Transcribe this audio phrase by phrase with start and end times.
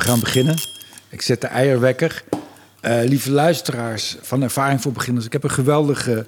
[0.00, 0.56] We gaan beginnen.
[1.08, 2.24] Ik zet de eierwekker.
[2.80, 5.26] Eh, lieve luisteraars van Ervaring voor Beginners.
[5.26, 6.26] Ik heb een geweldige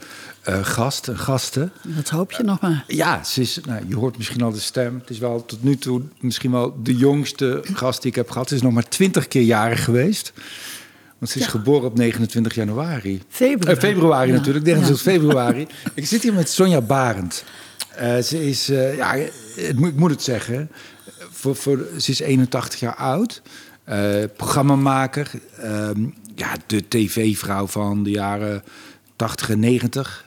[0.48, 1.72] uh, gast, een gasten.
[1.82, 2.84] Dat hoop je nog maar.
[2.86, 4.98] Ja, ze is, nou, je hoort misschien al de stem.
[4.98, 8.48] Het is wel tot nu toe misschien wel de jongste gast die ik heb gehad.
[8.48, 10.32] Ze is nog maar twintig keer jarig geweest.
[11.18, 13.23] Want ze is geboren op 29 januari.
[13.29, 13.77] Februari.
[13.77, 14.36] Uh, februari ja.
[14.36, 15.12] natuurlijk, 29 ja.
[15.12, 15.66] februari.
[15.95, 17.45] ik zit hier met Sonja Barend.
[18.23, 18.66] Ze is,
[18.96, 19.14] ja,
[19.57, 20.70] ik moet het zeggen,
[21.43, 23.42] voor, voor, ze is 81 jaar oud.
[23.88, 25.30] Uh, programmamaker.
[25.64, 25.91] Uh,
[26.34, 28.62] ja, de tv-vrouw van de jaren
[29.16, 30.24] 80 en 90.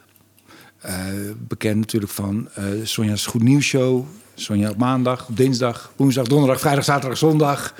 [0.86, 0.92] Uh,
[1.38, 2.50] bekend natuurlijk van
[2.84, 4.06] Sonja's Goed Nieuws Show.
[4.34, 7.74] Sonja op maandag, op dinsdag, woensdag, donderdag, vrijdag, zaterdag, zondag.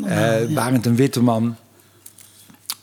[0.00, 1.56] Uh, Barend en Witteman.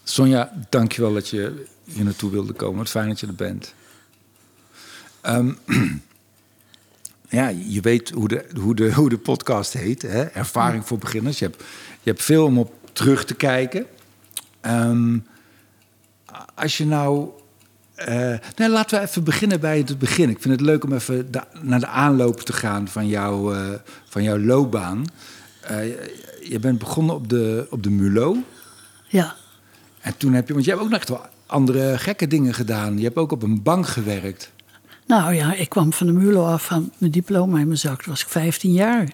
[0.03, 2.77] Sonja, dankjewel dat je hier naartoe wilde komen.
[2.77, 3.73] Wat fijn dat je er bent.
[5.23, 5.57] Um,
[7.29, 10.01] ja, je weet hoe de, hoe de, hoe de podcast heet.
[10.01, 10.23] Hè?
[10.23, 11.39] Ervaring voor beginners.
[11.39, 11.63] Je hebt,
[12.01, 13.85] je hebt veel om op terug te kijken.
[14.61, 15.25] Um,
[16.55, 17.29] als je nou...
[18.09, 20.29] Uh, nou, laten we even beginnen bij het begin.
[20.29, 23.69] Ik vind het leuk om even de, naar de aanloop te gaan van, jou, uh,
[24.09, 25.05] van jouw loopbaan.
[25.71, 25.85] Uh,
[26.49, 28.37] je bent begonnen op de, op de MULO.
[29.07, 29.35] Ja.
[30.01, 30.53] En toen heb je...
[30.53, 32.97] Want je hebt ook nog echt wel andere gekke dingen gedaan.
[32.97, 34.51] Je hebt ook op een bank gewerkt.
[35.07, 38.01] Nou ja, ik kwam van de MULO af van mijn diploma in mijn zak.
[38.01, 39.07] Toen was ik 15 jaar.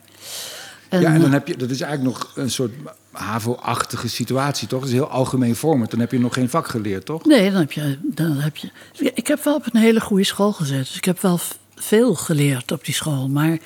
[0.89, 2.71] En, ja, en dan heb je, dat is eigenlijk nog een soort
[3.11, 4.79] HAVO-achtige situatie, toch?
[4.79, 5.91] Dat is heel algemeen vormend.
[5.91, 7.25] Dan heb je nog geen vak geleerd, toch?
[7.25, 8.69] Nee, dan heb je, dan heb je...
[9.13, 10.85] Ik heb wel op een hele goede school gezet.
[10.85, 11.39] Dus ik heb wel
[11.75, 13.27] veel geleerd op die school.
[13.27, 13.57] Maar,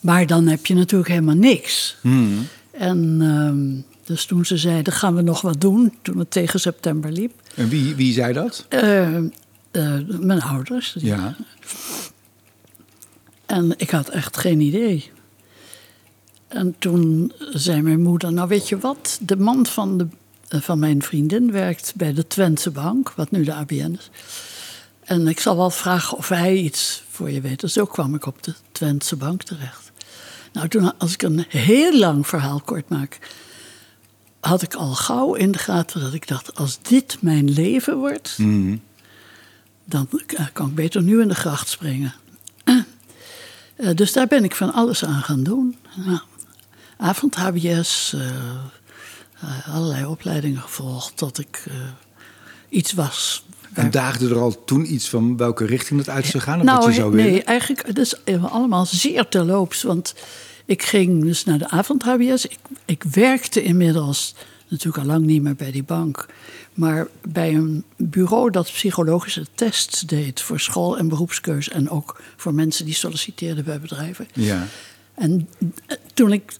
[0.00, 1.96] maar dan heb je natuurlijk helemaal niks.
[2.00, 2.46] Hmm.
[2.70, 5.94] En um, dus toen ze zeiden, gaan we nog wat doen?
[6.02, 7.32] Toen het tegen september liep.
[7.54, 8.66] En wie, wie zei dat?
[8.70, 9.18] Uh,
[9.76, 10.96] uh, mijn ouders.
[10.98, 11.36] Ja.
[13.46, 15.10] En ik had echt geen idee.
[16.48, 19.18] En toen zei mijn moeder: Nou, weet je wat?
[19.22, 23.54] De man van, de, van mijn vriendin werkt bij de Twentse Bank, wat nu de
[23.54, 24.10] ABN is.
[25.04, 27.60] En ik zal wel vragen of hij iets voor je weet.
[27.60, 29.92] Dus zo kwam ik op de Twentse Bank terecht.
[30.52, 33.18] Nou, toen, als ik een heel lang verhaal kort maak,
[34.40, 38.34] had ik al gauw in de gaten dat ik dacht: als dit mijn leven wordt,
[38.38, 38.80] mm.
[39.84, 40.08] Dan
[40.52, 42.14] kan ik beter nu in de gracht springen.
[42.64, 42.80] Uh,
[43.94, 45.76] dus daar ben ik van alles aan gaan doen.
[45.96, 46.18] Nou,
[46.96, 48.22] avond-HBS, uh,
[49.44, 51.64] uh, allerlei opleidingen gevolgd tot ik
[52.68, 53.44] iets was.
[53.72, 56.58] En daagde er al toen iets van welke richting het uit zou gaan?
[56.58, 59.82] Of nou, wat je zou nee, eigenlijk het is allemaal zeer terloops.
[59.82, 60.14] Want
[60.64, 62.46] ik ging dus naar de avond-HBS.
[62.46, 64.34] Ik, ik werkte inmiddels
[64.74, 66.26] natuurlijk al lang niet meer bij die bank.
[66.74, 71.70] Maar bij een bureau dat psychologische tests deed voor school- en beroepskeuze.
[71.70, 74.28] En ook voor mensen die solliciteerden bij bedrijven.
[74.32, 74.66] Ja.
[75.14, 75.48] En
[76.14, 76.56] toen ik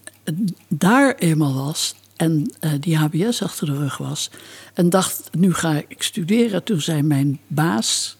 [0.67, 4.29] daar eenmaal was en uh, die HBS achter de rug was.
[4.73, 6.63] En dacht, nu ga ik studeren.
[6.63, 8.17] Toen zei mijn baas,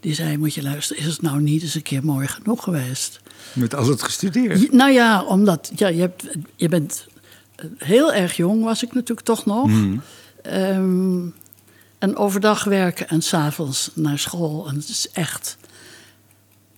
[0.00, 3.20] die zei, moet je luisteren, is het nou niet eens een keer mooi genoeg geweest?
[3.52, 4.72] Met al het gestudeerd?
[4.72, 6.26] Nou ja, omdat ja, je, hebt,
[6.56, 7.06] je bent
[7.78, 9.66] heel erg jong was ik natuurlijk toch nog.
[9.66, 10.02] Mm.
[10.52, 11.34] Um,
[11.98, 14.68] en overdag werken en s'avonds naar school.
[14.68, 15.56] En het is echt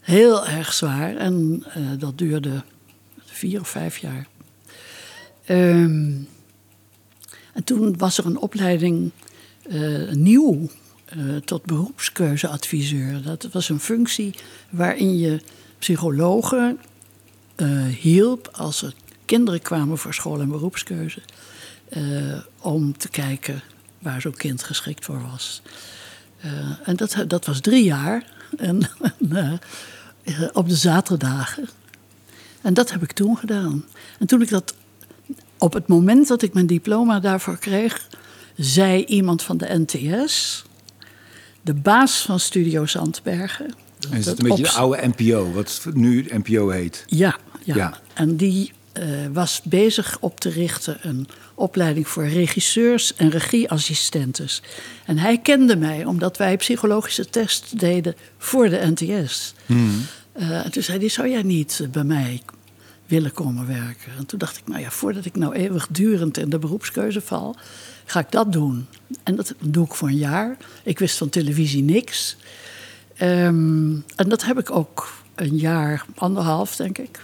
[0.01, 1.17] heel erg zwaar.
[1.17, 2.63] En uh, dat duurde
[3.25, 4.27] vier of vijf jaar.
[5.49, 6.29] Um,
[7.53, 9.11] en toen was er een opleiding
[9.69, 10.69] uh, nieuw
[11.17, 13.23] uh, tot beroepskeuzeadviseur.
[13.23, 14.35] Dat was een functie
[14.71, 15.41] waarin je
[15.79, 16.81] psychologen
[18.01, 18.93] hielp als er
[19.29, 21.21] kinderen kwamen voor school- en beroepskeuze.
[21.97, 23.63] Uh, om te kijken
[23.99, 25.63] waar zo'n kind geschikt voor was.
[26.45, 26.53] Uh,
[26.85, 28.25] en dat, dat was drie jaar.
[28.57, 29.53] En, uh,
[30.61, 31.69] op de zaterdagen.
[32.61, 33.85] En dat heb ik toen gedaan.
[34.19, 34.75] En toen ik dat.
[35.59, 38.09] Op het moment dat ik mijn diploma daarvoor kreeg,
[38.57, 40.65] zei iemand van de NTS,
[41.63, 43.75] de baas van Studio Zandbergen.
[44.11, 47.05] Is het een beetje de oude NPO, wat nu NPO heet?
[47.07, 47.77] Ja, ja.
[47.77, 48.01] Ja.
[48.15, 54.63] en die uh, was bezig op te richten een opleiding voor regisseurs en regieassistentes.
[55.05, 59.55] En hij kende mij omdat wij psychologische tests deden voor de NTS.
[59.67, 60.07] Hmm.
[60.39, 62.43] Uh, en toen zei hij, zou jij niet bij mij
[63.07, 64.13] willen komen werken?
[64.19, 67.57] En toen dacht ik, nou ja, voordat ik nou eeuwigdurend in de beroepskeuze val,
[68.05, 68.87] ga ik dat doen.
[69.23, 70.57] En dat doe ik voor een jaar.
[70.83, 72.37] Ik wist van televisie niks.
[73.23, 77.21] Um, en dat heb ik ook een jaar, anderhalf denk ik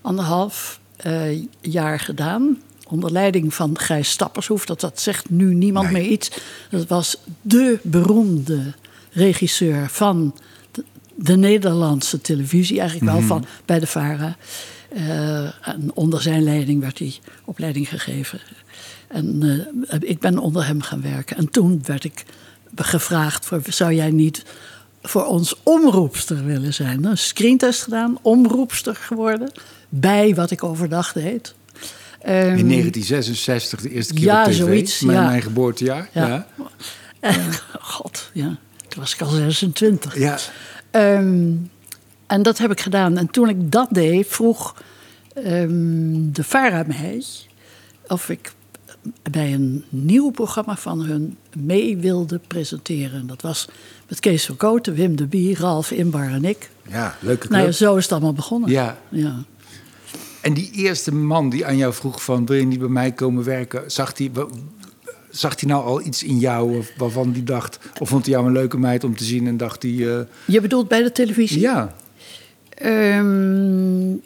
[0.00, 2.58] anderhalf uh, jaar gedaan.
[2.88, 4.66] Onder leiding van Gijs Stappershoef.
[4.66, 6.02] Dat, dat zegt nu niemand Nee.
[6.02, 6.30] meer iets.
[6.70, 8.74] Dat was de beroemde
[9.12, 10.34] regisseur van
[10.70, 10.84] de,
[11.14, 12.80] de Nederlandse televisie.
[12.80, 14.36] Eigenlijk wel van bij de VARA.
[14.88, 18.40] Eh, en onder zijn leiding werd die opleiding gegeven.
[19.08, 19.42] En
[19.88, 21.36] eh, ik ben onder hem gaan werken.
[21.36, 22.24] En toen werd ik
[22.76, 24.44] gevraagd: voor, zou jij niet
[25.02, 27.04] voor ons omroepster willen zijn?
[27.04, 29.52] Een screentest gedaan, omroepster geworden.
[29.88, 31.54] Bij wat ik overdag deed.
[32.22, 34.56] In 1966, de eerste keer ja, op tv.
[34.56, 35.26] Zoiets, mijn, ja.
[35.26, 36.08] mijn geboortejaar.
[36.12, 36.46] Ja.
[37.20, 37.32] ja.
[37.80, 38.58] God, ja.
[38.88, 40.18] Toen was ik al 26.
[40.18, 40.38] Ja.
[40.90, 41.70] Um,
[42.26, 43.16] en dat heb ik gedaan.
[43.16, 44.82] En toen ik dat deed, vroeg
[45.46, 47.24] um, de VARA mij
[48.06, 48.52] of ik
[49.30, 53.26] bij een nieuw programma van hun mee wilde presenteren.
[53.26, 53.68] Dat was
[54.08, 56.70] met Kees van Kooten, Wim de Bier, Ralf Inbar en ik.
[56.88, 57.52] Ja, leuke club.
[57.52, 58.70] Nou ja, zo is het allemaal begonnen.
[58.70, 58.98] Ja.
[59.08, 59.44] ja.
[60.48, 62.46] En die eerste man die aan jou vroeg van...
[62.46, 63.90] wil je niet bij mij komen werken?
[63.90, 64.30] Zag hij,
[65.30, 67.78] zag hij nou al iets in jou waarvan hij dacht...
[67.98, 69.90] of vond hij jou een leuke meid om te zien en dacht hij...
[69.90, 70.20] Uh...
[70.44, 71.60] Je bedoelt bij de televisie?
[71.60, 71.94] Ja.
[72.82, 74.20] Um,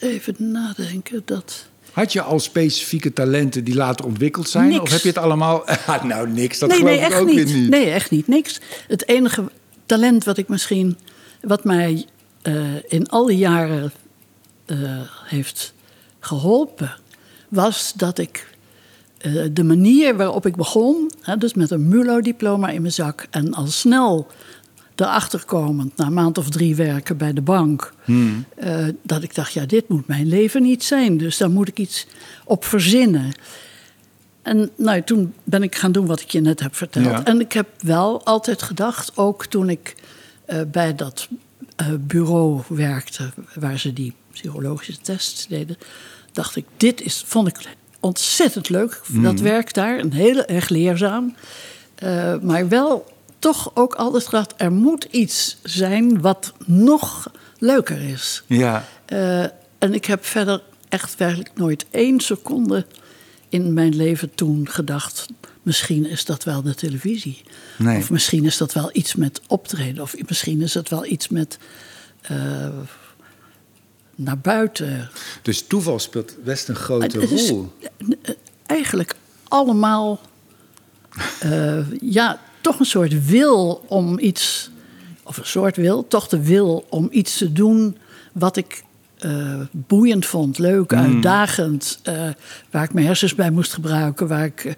[0.00, 1.22] even nadenken.
[1.24, 1.66] Dat...
[1.92, 4.68] Had je al specifieke talenten die later ontwikkeld zijn?
[4.68, 4.80] Niks.
[4.80, 5.64] Of heb je het allemaal...
[5.86, 6.58] Ah, nou, niks.
[6.58, 7.34] Dat nee, geloof nee, ik echt ook niet.
[7.34, 7.70] weer niet.
[7.70, 8.28] Nee, echt niet.
[8.28, 8.60] Niks.
[8.88, 9.50] Het enige
[9.86, 10.98] talent wat ik misschien...
[11.40, 12.06] wat mij
[12.42, 12.54] uh,
[12.88, 13.92] in al die jaren
[14.70, 15.74] uh, heeft
[16.20, 16.96] geholpen...
[17.48, 18.56] was dat ik
[19.26, 21.10] uh, de manier waarop ik begon...
[21.20, 23.26] Hè, dus met een MULO-diploma in mijn zak...
[23.30, 24.26] en al snel
[25.00, 28.44] erachter komend, na een maand of drie werken bij de bank, hmm.
[28.64, 31.16] uh, dat ik dacht, ja, dit moet mijn leven niet zijn.
[31.16, 32.06] Dus daar moet ik iets
[32.44, 33.32] op verzinnen.
[34.42, 37.04] En nou, toen ben ik gaan doen wat ik je net heb verteld.
[37.04, 37.24] Ja.
[37.24, 39.94] En ik heb wel altijd gedacht, ook toen ik
[40.48, 41.28] uh, bij dat
[42.00, 45.76] bureau werkte, waar ze die psychologische tests deden,
[46.32, 47.56] dacht ik, dit is, vond ik
[48.00, 49.00] ontzettend leuk.
[49.08, 51.34] Dat werk daar, een heel erg leerzaam.
[52.42, 53.06] maar wel
[53.38, 58.42] toch ook altijd gedacht: er moet iets zijn wat nog leuker is.
[58.46, 58.84] Ja.
[59.12, 59.42] Uh,
[59.78, 62.86] en ik heb verder echt werkelijk nooit één seconde
[63.48, 65.26] in mijn leven toen gedacht:
[65.62, 67.42] misschien is dat wel de televisie.
[67.76, 67.98] Nee.
[67.98, 70.02] Of misschien is dat wel iets met optreden.
[70.02, 71.58] Of misschien is het wel iets met.
[72.30, 72.68] Uh,
[74.18, 75.10] naar buiten.
[75.42, 77.72] Dus toeval speelt best een grote is, rol.
[78.66, 79.14] Eigenlijk
[79.48, 80.20] allemaal.
[81.44, 84.70] Uh, ja, toch een soort wil om iets,
[85.22, 87.96] of een soort wil, toch de wil om iets te doen
[88.32, 88.82] wat ik
[89.20, 90.98] uh, boeiend vond, leuk, Mm.
[90.98, 92.28] uitdagend, uh,
[92.70, 94.28] waar ik mijn hersens bij moest gebruiken.
[94.28, 94.74] Waar ik,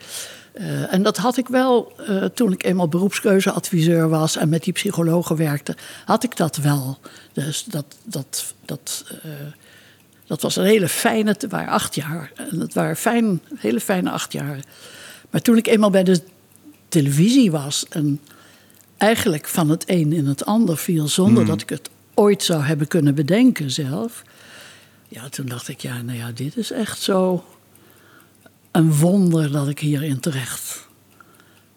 [0.55, 1.93] uh, en dat had ik wel
[2.35, 6.99] toen ik eenmaal beroepskeuzeadviseur was en met die psychologen werkte, had ik dat wel.
[7.33, 9.05] Dus dat, dat, dat,
[10.27, 12.33] dat was een hele fijne, het waren acht jaar.
[12.35, 14.59] En het waren fijn, hele fijne acht jaar.
[15.31, 16.21] Maar toen ik eenmaal bij de
[16.89, 18.21] televisie was en
[18.97, 21.51] eigenlijk van het een in het ander viel zonder Hmm.
[21.51, 24.23] dat ik het ooit zou hebben kunnen bedenken zelf.
[25.09, 27.45] Ja, toen dacht ik, ja, nou ja, dit is echt zo
[28.73, 30.89] een wonder dat ik hierin terecht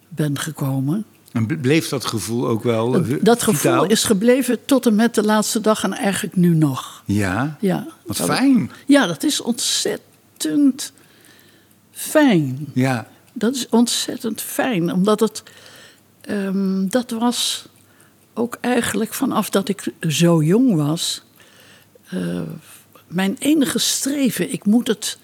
[0.09, 1.05] ben gekomen.
[1.31, 3.85] En bleef dat gevoel ook wel uh, Dat gevoel vitaal?
[3.85, 7.03] is gebleven tot en met de laatste dag en eigenlijk nu nog.
[7.05, 7.57] Ja?
[7.59, 7.87] Ja.
[8.05, 8.71] Wat fijn.
[8.87, 10.93] Ja, dat is ontzettend
[11.91, 12.65] fijn.
[12.73, 13.07] Ja.
[13.33, 15.43] Dat is ontzettend fijn, omdat het.
[16.21, 17.65] ehm, dat was
[18.33, 21.21] ook eigenlijk vanaf dat ik zo jong was.
[22.09, 22.41] eh,
[23.07, 24.53] mijn enige streven.
[24.53, 25.17] Ik moet het.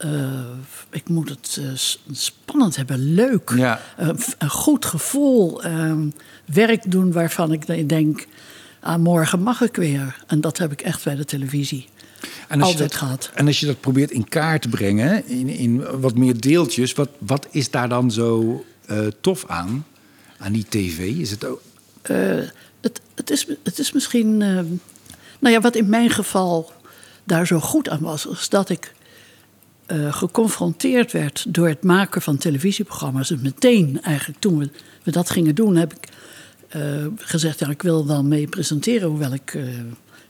[0.00, 0.40] Eh,
[0.90, 1.66] ik moet het eh,
[2.12, 3.52] spannend hebben, leuk.
[3.56, 3.80] Ja.
[3.96, 4.08] Eh,
[4.38, 5.62] een goed gevoel.
[5.62, 6.08] ehm,
[6.44, 8.26] werk doen waarvan ik denk.
[8.80, 10.22] Ah, morgen mag ik weer.
[10.26, 11.88] En dat heb ik echt bij de televisie
[12.48, 13.30] En als, je altijd dat, gehad.
[13.34, 17.08] en als je dat probeert in kaart te brengen, in, in wat meer deeltjes, wat,
[17.18, 18.64] wat is daar dan zo
[19.20, 19.86] tof aan?
[20.38, 20.98] Aan die tv?
[20.98, 21.60] Is het ook.
[22.80, 24.42] Het, het, is, het is misschien.
[24.42, 24.48] eh,
[25.38, 26.72] nou ja, wat in mijn geval
[27.24, 28.92] daar zo goed aan was, is dat ik
[29.90, 33.28] eh, geconfronteerd werd door het maken van televisieprogramma's.
[33.28, 34.70] Dus meteen eigenlijk toen we,
[35.02, 36.08] we dat gingen doen, heb ik
[36.68, 39.54] eh, gezegd: ja, ik wil wel mee presenteren, hoewel ik.
[39.54, 39.64] eh,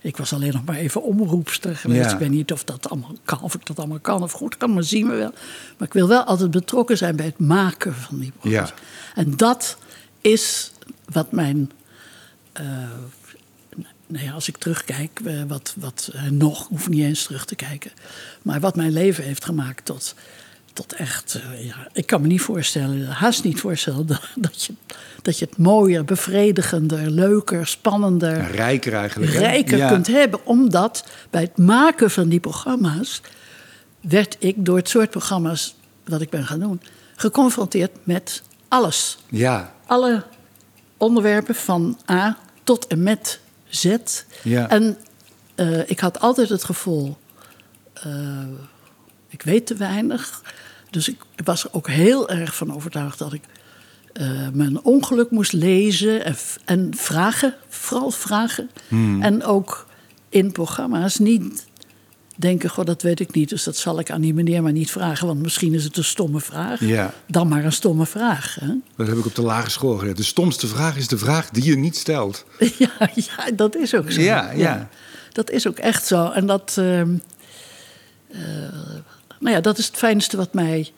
[0.02, 2.04] ik was alleen nog maar even omroepster geweest.
[2.04, 2.12] Ja.
[2.12, 4.72] Ik weet niet of dat allemaal kan, of ik dat allemaal kan of goed kan,
[4.72, 5.32] maar zien we wel.
[5.78, 8.72] Maar ik wil wel altijd betrokken zijn bij het maken van die programma's.
[9.14, 9.22] Ja.
[9.22, 9.76] En dat
[10.20, 10.72] is
[11.04, 11.70] wat mijn.
[14.06, 17.54] Nou ja, als ik terugkijk, eh, wat, wat eh, nog, hoef niet eens terug te
[17.54, 17.90] kijken.
[18.42, 20.14] Maar wat mijn leven heeft gemaakt tot,
[20.72, 21.34] tot echt.
[21.34, 24.72] eh, ja, ik kan me niet voorstellen, haast niet voorstellen, dat, dat, je,
[25.22, 29.32] dat je het mooier, bevredigender, leuker, spannender Ja, rijker eigenlijk.
[29.32, 29.88] rijker Ja.
[29.88, 30.46] kunt hebben.
[30.46, 33.20] Omdat bij het maken van die programma's
[34.00, 36.80] werd ik door het soort programma's wat ik ben gaan doen,
[37.16, 39.18] geconfronteerd met alles.
[39.28, 39.74] Ja.
[39.86, 40.22] Alle
[40.96, 43.39] onderwerpen van A tot en met
[43.70, 43.96] Z.
[44.42, 44.68] Ja.
[44.68, 44.96] En
[45.54, 47.16] eh, ik had altijd het gevoel,
[47.92, 48.46] eh,
[49.28, 50.42] ik weet te weinig.
[50.90, 53.42] Dus ik was er ook heel erg van overtuigd dat ik
[54.12, 58.70] eh, mijn ongeluk moest lezen en, en vragen, vooral vragen.
[59.20, 59.86] En ook
[60.28, 61.66] in programma's niet
[62.40, 64.90] denken, goh, dat weet ik niet, dus dat zal ik aan die meneer maar niet
[64.90, 66.80] vragen, want misschien is het een stomme vraag.
[66.80, 67.14] Ja.
[67.26, 68.56] Dan maar een stomme vraag.
[68.60, 68.74] Hè?
[68.96, 70.16] Dat heb ik op de lage school geleerd.
[70.16, 72.44] De stomste vraag is de vraag die je niet stelt.
[72.78, 74.20] Ja, ja, dat is ook zo.
[74.20, 74.88] Ja, ja.
[75.32, 76.30] Dat is ook echt zo.
[76.30, 77.14] En dat, ehm,
[78.28, 78.40] eh,
[79.38, 80.90] nou ja, dat is het fijnste wat mij,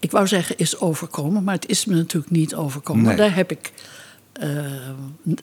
[0.00, 1.44] ik wou zeggen, is overkomen.
[1.44, 3.04] Maar het is me natuurlijk niet overkomen.
[3.04, 3.16] Nee.
[3.16, 3.72] Daar heb ik
[4.32, 4.48] eh,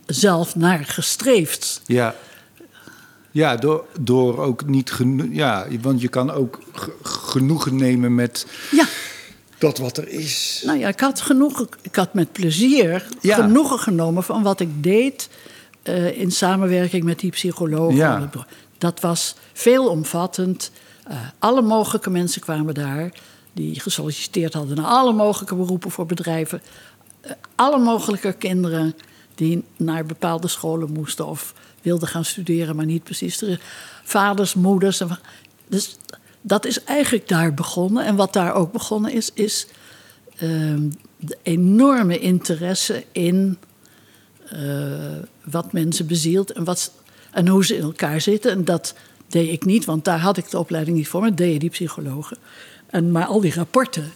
[0.06, 1.82] zelf naar gestreefd.
[1.86, 2.16] Ja.
[3.32, 5.28] Ja, door, door ook niet genoeg.
[5.32, 8.86] Ja, want je kan ook ge- genoegen nemen met Ja,
[9.58, 10.62] dat wat er is.
[10.66, 13.36] nou ja, ik had, genoeg, ik had met plezier Ja.
[13.36, 15.30] genoegen genomen van wat ik deed
[15.84, 17.96] eh, in samenwerking met die psychologen.
[17.96, 18.30] Ja.
[18.78, 20.72] Dat was veelomvattend.
[21.08, 23.12] Eh, alle mogelijke mensen kwamen daar
[23.54, 26.62] die gesolliciteerd hadden naar alle mogelijke beroepen voor bedrijven.
[27.22, 28.96] Eh, alle mogelijke kinderen
[29.36, 33.42] die naar bepaalde scholen moesten of wilden gaan studeren, maar niet precies.
[33.42, 33.62] Er-
[34.04, 35.02] Vaders, moeders.
[35.68, 35.98] Dus
[36.42, 38.06] dat is eigenlijk daar begonnen.
[38.06, 39.68] En wat daar ook begonnen is, is
[40.38, 43.58] ehm, de enorme interesse in
[44.50, 46.92] eh, wat mensen bezielt en, wat,
[47.32, 48.52] en hoe ze in elkaar zitten.
[48.52, 48.96] En dat
[49.28, 52.38] deed ik niet, want daar had ik de opleiding niet voor, maar deden die psychologen.
[52.88, 54.12] En, maar al die rapporten,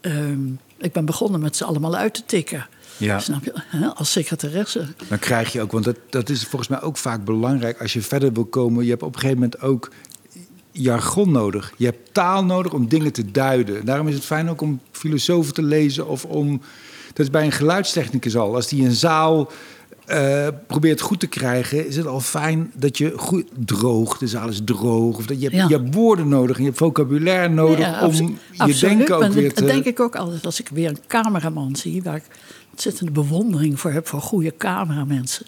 [0.00, 0.46] ehm,
[0.78, 2.66] ik ben begonnen met ze allemaal uit te tikken.
[2.96, 3.18] Ja.
[3.18, 3.52] Snap je?
[3.94, 4.86] Als secretaresse.
[5.08, 8.02] Dan krijg je ook, want dat, dat is volgens mij ook vaak belangrijk als je
[8.02, 8.84] verder wil komen.
[8.84, 9.90] Je hebt op een gegeven moment ook
[10.72, 11.72] jargon nodig.
[11.76, 13.84] Je hebt taal nodig om dingen te duiden.
[13.84, 16.60] Daarom is het fijn ook om filosofen te lezen of om.
[17.08, 18.54] Dat is bij een geluidstechnicus al.
[18.54, 19.50] Als die een zaal
[20.06, 24.18] eh, probeert goed te krijgen, is het al fijn dat je goed droog.
[24.18, 25.16] De zaal is droog.
[25.16, 25.66] Of dat je, hebt, Ja.
[25.68, 29.48] je hebt woorden nodig en je hebt vocabulaire nodig Ja, om je denken ook weer
[29.48, 29.64] dat te.
[29.64, 32.02] denk ik ook altijd als ik weer een cameraman zie...
[32.02, 32.24] waar ik
[32.76, 35.46] ontzettende bewondering voor heb voor goede cameramensen.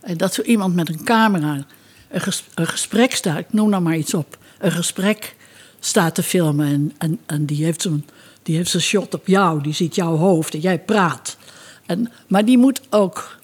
[0.00, 1.64] En dat zo iemand met een camera
[2.08, 3.38] een, ges- een gesprek staat...
[3.38, 4.38] ik noem nou maar iets op.
[4.58, 5.36] Een gesprek
[5.80, 8.04] staat te filmen en, en, en die heeft zo'n
[8.42, 9.62] die heeft zijn shot op jou.
[9.62, 11.36] Die ziet jouw hoofd en jij praat.
[11.86, 13.38] En, maar die moet ook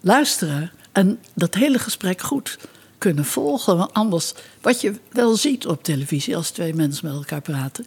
[0.00, 2.58] luisteren en dat hele gesprek goed
[2.98, 3.76] kunnen volgen.
[3.76, 7.86] Want anders, wat je wel ziet op televisie als twee mensen met elkaar praten,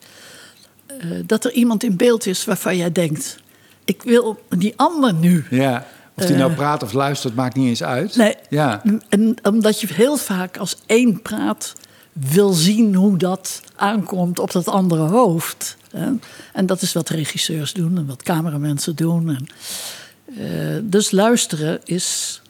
[0.85, 3.37] eh, dat er iemand in beeld is waarvan jij denkt:
[3.85, 5.45] ik wil die ander nu.
[5.49, 5.85] Ja.
[6.17, 6.57] Of die nou Eh.
[6.57, 8.15] praat of luistert, maakt niet eens uit.
[8.15, 8.81] Nee, Ja.
[9.09, 11.73] en omdat je heel vaak als één praat
[12.13, 15.77] wil zien hoe dat aankomt op dat andere hoofd.
[16.53, 19.29] En dat is wat regisseurs doen en wat cameramensen doen.
[19.29, 19.45] En,
[20.37, 22.41] eh, dus luisteren is,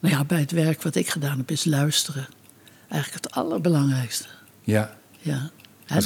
[0.00, 2.26] nou ja, bij het werk wat ik gedaan heb, is luisteren
[2.88, 4.24] eigenlijk het allerbelangrijkste.
[4.62, 4.94] Ja.
[5.18, 5.50] Ja.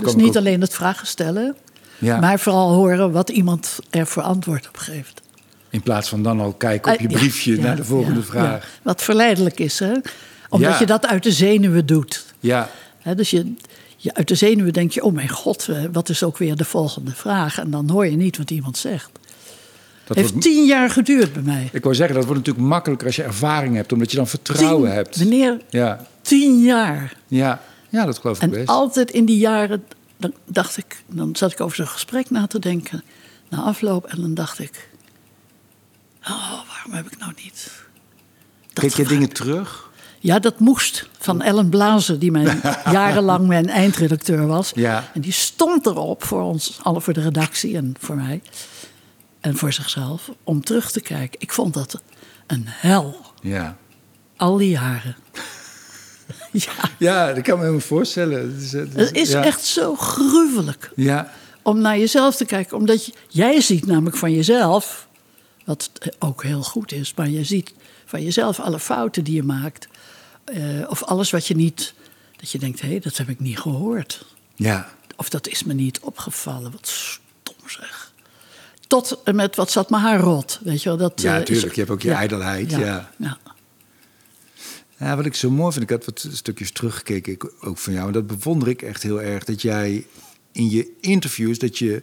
[0.00, 1.56] Dus niet alleen het vragen stellen,
[1.98, 2.20] Ja.
[2.20, 5.20] maar vooral horen wat iemand er voor antwoord op geeft.
[5.70, 8.68] In plaats van dan al kijken op je Eh, briefje ja, naar de volgende vraag.
[8.82, 9.92] Wat verleidelijk is, hè?
[10.48, 12.24] Omdat je dat uit de zenuwen doet.
[12.40, 12.68] Ja.
[13.16, 13.54] Dus je,
[13.96, 16.64] je, uit de zenuwen denk je, oh mijn god, eh, wat is ook weer de
[16.64, 17.58] volgende vraag?
[17.58, 19.10] En dan hoor je niet wat iemand zegt.
[20.04, 21.68] Dat heeft wordt, tien jaar geduurd bij mij.
[21.72, 24.86] ik wou zeggen, dat wordt natuurlijk makkelijker als je ervaring hebt, omdat je dan vertrouwen
[24.88, 25.18] Tien- hebt.
[25.18, 26.06] Meneer, Ja.
[26.22, 27.16] tien jaar.
[27.26, 27.60] Ja.
[27.88, 28.68] ja, dat geloof ik En best.
[28.68, 29.84] altijd in die jaren,
[30.16, 33.04] dan dacht ik, dan zat ik over zo'n gesprek na te denken,
[33.48, 34.88] na afloop, en dan dacht ik,
[36.22, 37.84] oh, waarom heb ik nou niet?
[38.72, 39.90] Kijk je dingen terug?
[40.20, 41.08] Ja, dat moest.
[41.18, 44.72] Van Ellen Blazen, die mijn, jarenlang mijn eindredacteur was.
[44.74, 45.10] Ja.
[45.14, 48.42] En die stond erop voor ons, alle voor de redactie en voor mij.
[49.40, 51.40] En voor zichzelf, om terug te kijken.
[51.40, 52.02] Ik vond dat
[52.46, 53.16] een hel.
[53.42, 53.76] Ja.
[54.36, 55.16] Al die jaren.
[56.64, 58.40] ja, Ja, dat kan me helemaal voorstellen.
[58.52, 59.44] Het is, het is- het is ja.
[59.44, 61.32] echt zo gruwelijk Ja.
[61.62, 62.76] om naar jezelf te kijken.
[62.76, 65.06] Omdat je, jij ziet namelijk van jezelf,
[65.64, 67.72] wat ook heel goed is, maar je ziet
[68.04, 69.88] van jezelf alle fouten die je maakt.
[70.44, 71.94] eh, of alles wat je niet,
[72.36, 74.24] dat je denkt, hé, dat heb ik niet gehoord.
[74.54, 74.88] Ja.
[75.16, 78.12] Of dat is me niet opgevallen, wat stom zeg.
[78.86, 80.98] Tot en met wat zat me haar rot, weet je wel.
[80.98, 81.72] Dat, Ja, eh, is- tuurlijk.
[81.74, 83.10] Je hebt ook je ijdelheid, ja.
[84.96, 85.16] Ja.
[85.16, 88.06] Wat ik zo mooi vind, ik had wat stukjes teruggekeken ook van jou.
[88.06, 89.44] En dat bewonder ik echt heel erg.
[89.44, 90.06] Dat jij
[90.52, 92.02] in je interviews, dat je,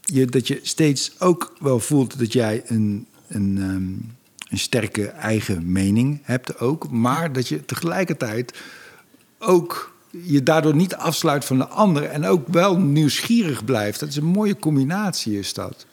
[0.00, 4.12] je, dat je steeds ook wel voelt dat jij een, een, ehm,
[4.50, 6.90] een sterke eigen mening hebt ook.
[6.90, 8.58] Maar dat je tegelijkertijd
[9.38, 12.04] ook je daardoor niet afsluit van de ander.
[12.04, 14.00] En ook wel nieuwsgierig blijft.
[14.00, 15.86] Dat is een mooie combinatie, is dat.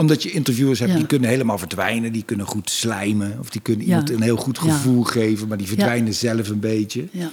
[0.00, 2.12] Omdat je interviewers hebt die kunnen helemaal verdwijnen.
[2.12, 3.36] Die kunnen goed slijmen.
[3.40, 5.48] Of die kunnen iemand een heel goed gevoel geven.
[5.48, 7.06] Maar die verdwijnen zelf een beetje.
[7.10, 7.30] Ja.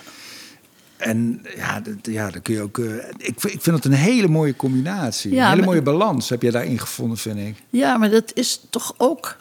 [0.97, 2.77] En ja, dat, ja, dan kun je ook...
[2.79, 2.86] eh,
[3.17, 5.31] ik, vind- ik vind het een hele mooie combinatie.
[5.31, 7.55] Ja, een hele maar- mooie balans heb jij daarin gevonden, vind ik.
[7.69, 9.38] Ja, maar dat is toch ook.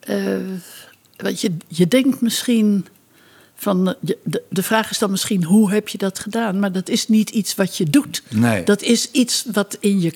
[0.00, 0.36] eh
[1.16, 2.86] want je, je denkt misschien.
[3.54, 6.58] Van, je- de, de vraag is dan misschien hoe heb je dat gedaan?
[6.58, 8.22] Maar dat is niet iets wat je doet.
[8.30, 8.64] Nee.
[8.64, 10.12] Dat is iets wat in je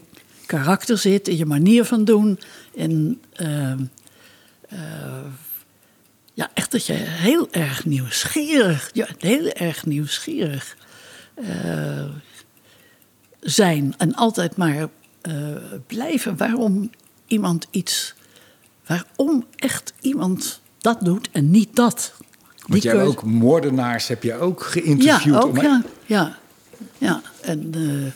[0.46, 2.38] karakter zit, in je manier van doen.
[2.72, 3.78] In, eh, eh,
[6.34, 10.76] ja, echt dat je heel erg nieuwsgierig, ja, heel erg nieuwsgierig
[11.34, 12.04] eh,
[13.40, 13.94] zijn.
[13.98, 14.88] En altijd maar
[15.20, 15.32] eh,
[15.86, 16.90] blijven waarom
[17.26, 18.14] iemand iets,
[18.86, 22.14] waarom echt iemand dat doet en niet dat.
[22.66, 25.34] Want jij keuze- ook moordenaars heb je ook geïnterviewd.
[25.34, 26.38] ja, ook, om- ja, ja.
[26.98, 28.14] Ja, en en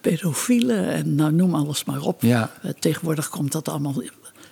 [0.00, 2.22] pedofielen en nou, noem alles maar op.
[2.22, 2.52] Ja.
[2.62, 4.02] Eh, tegenwoordig komt dat allemaal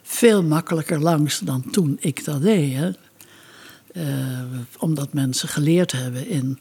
[0.02, 2.76] veel makkelijker langs dan toen ik dat deed.
[2.76, 2.90] Hè.
[3.92, 4.44] Eh,
[4.78, 6.58] omdat mensen geleerd hebben in,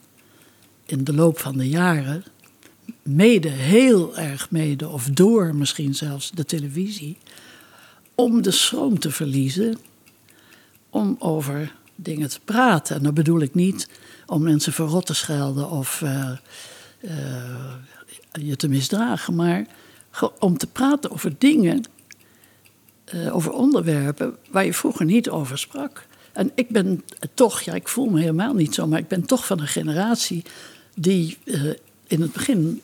[0.85, 2.23] in de loop van de jaren...
[3.03, 7.17] mede, heel erg mede, of door misschien zelfs de televisie...
[8.15, 9.77] om de schroom te verliezen
[10.89, 12.95] om over dingen te praten.
[12.95, 13.89] En dat bedoel ik niet
[14.25, 16.31] om mensen verrot te schelden of eh,
[18.45, 19.65] je te misdragen, maar
[20.39, 21.83] om te praten over dingen,
[23.05, 26.07] eh, over onderwerpen waar je vroeger niet over sprak.
[26.33, 27.03] En ik ben
[27.33, 30.43] toch, ja, ik voel me helemaal niet zo, maar ik ben toch van een generatie
[30.95, 31.61] die eh,
[32.07, 32.81] in het begin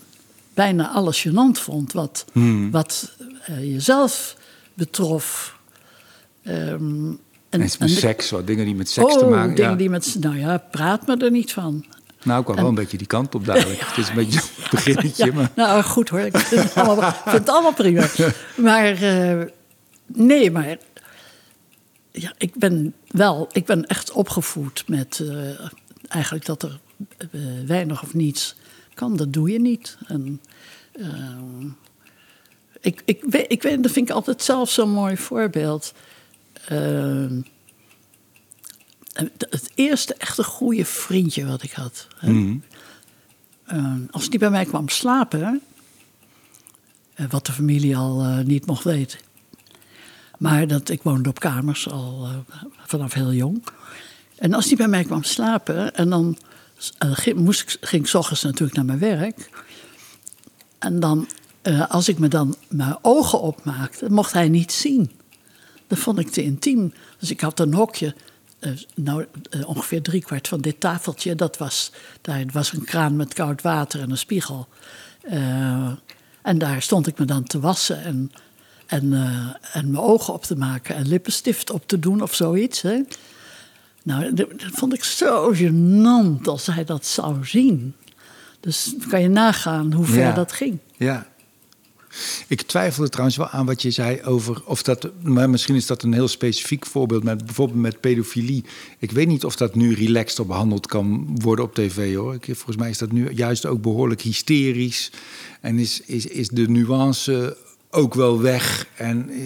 [0.53, 2.25] bijna alles gênant vond wat,
[2.71, 4.37] wat eh, jezelf
[4.73, 5.57] betrof.
[6.43, 7.11] Ehm,
[7.49, 9.77] En, seks, wat dingen die met seks oh, te maken dingen ja.
[9.77, 10.15] die met...
[10.19, 11.85] Nou ja, praat me er niet van.
[12.25, 13.79] Nou, ik kwam wel een beetje die kant op dadelijk.
[13.87, 15.51] Het is een beetje een beginnetje, maar...
[15.55, 18.07] nou goed hoor, ik vind het allemaal, vind het allemaal prima.
[18.55, 19.41] Maar eh,
[20.05, 20.77] nee, maar
[22.11, 25.67] ja, ik ben wel, ik ben echt opgevoed met eh,
[26.07, 26.79] eigenlijk dat er
[27.17, 28.55] eh, weinig of niets
[28.93, 29.97] kan, dat doe je niet.
[30.07, 30.41] En,
[32.81, 35.93] ik, ik, weet, ik weet, dat vind ik altijd zelf zo'n mooi voorbeeld.
[39.37, 42.07] Het eerste echte goede vriendje wat ik had.
[42.21, 42.57] Mhm.
[43.65, 45.61] Eh, als die bij mij kwam slapen,
[47.15, 49.19] eh, wat de familie al eh, niet mocht weten.
[50.37, 53.63] Maar dat, ik woonde op kamers al eh, vanaf heel jong.
[54.35, 56.37] En als die bij mij kwam slapen, en dan
[56.99, 59.49] ging, moest ik, ging ik 's ochtends natuurlijk naar mijn werk.
[60.79, 61.27] En dan,
[61.87, 65.11] als ik me dan mijn ogen opmaakte, mocht hij niet zien.
[65.87, 66.93] Dat vond ik te intiem.
[67.19, 68.15] Dus ik had een hokje,
[68.95, 71.35] nou, eh, ongeveer driekwart van dit tafeltje.
[71.35, 74.67] Dat was, daar was een kraan met koud water en een spiegel.
[75.21, 75.91] Eh,
[76.41, 78.31] en daar stond ik me dan te wassen en,
[78.85, 82.81] en, eh, en mijn ogen op te maken en lippenstift op te doen of zoiets.
[82.81, 83.01] Hè.
[84.03, 87.95] Nou, dat, dat vond ik zo gênant als hij dat zou zien.
[88.59, 90.31] Dus kan je nagaan hoe ver Ja.
[90.31, 90.77] dat ging.
[90.97, 91.27] Ja.
[92.47, 96.03] Ik twijfelde trouwens wel aan wat je zei over of dat, maar misschien is dat
[96.03, 98.63] een heel specifiek voorbeeld met bijvoorbeeld met pedofilie.
[98.99, 102.33] Ik weet niet of dat nu relaxed op behandeld kan worden op tv hoor.
[102.33, 105.11] Ik, volgens mij is dat nu juist ook behoorlijk hysterisch
[105.61, 107.57] en is, is, is de nuance
[107.89, 109.37] ook wel weg en eh,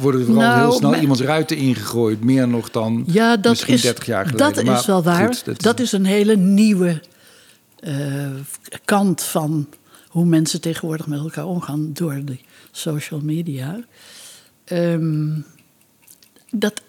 [0.00, 3.50] worden er vooral Nou, heel snel maar- iemands ruiten ingegooid, meer nog dan Ja, dat
[3.52, 4.54] misschien is, 30 jaar geleden.
[4.54, 5.26] Dat Maar is wel waar.
[5.34, 7.02] goed, dat, is een hele nieuwe
[7.78, 7.94] eh,
[8.84, 9.66] kant van
[10.08, 12.38] hoe mensen tegenwoordig met elkaar omgaan door de
[12.70, 13.80] social media.
[14.64, 15.40] Ehm,
[16.50, 16.82] dat,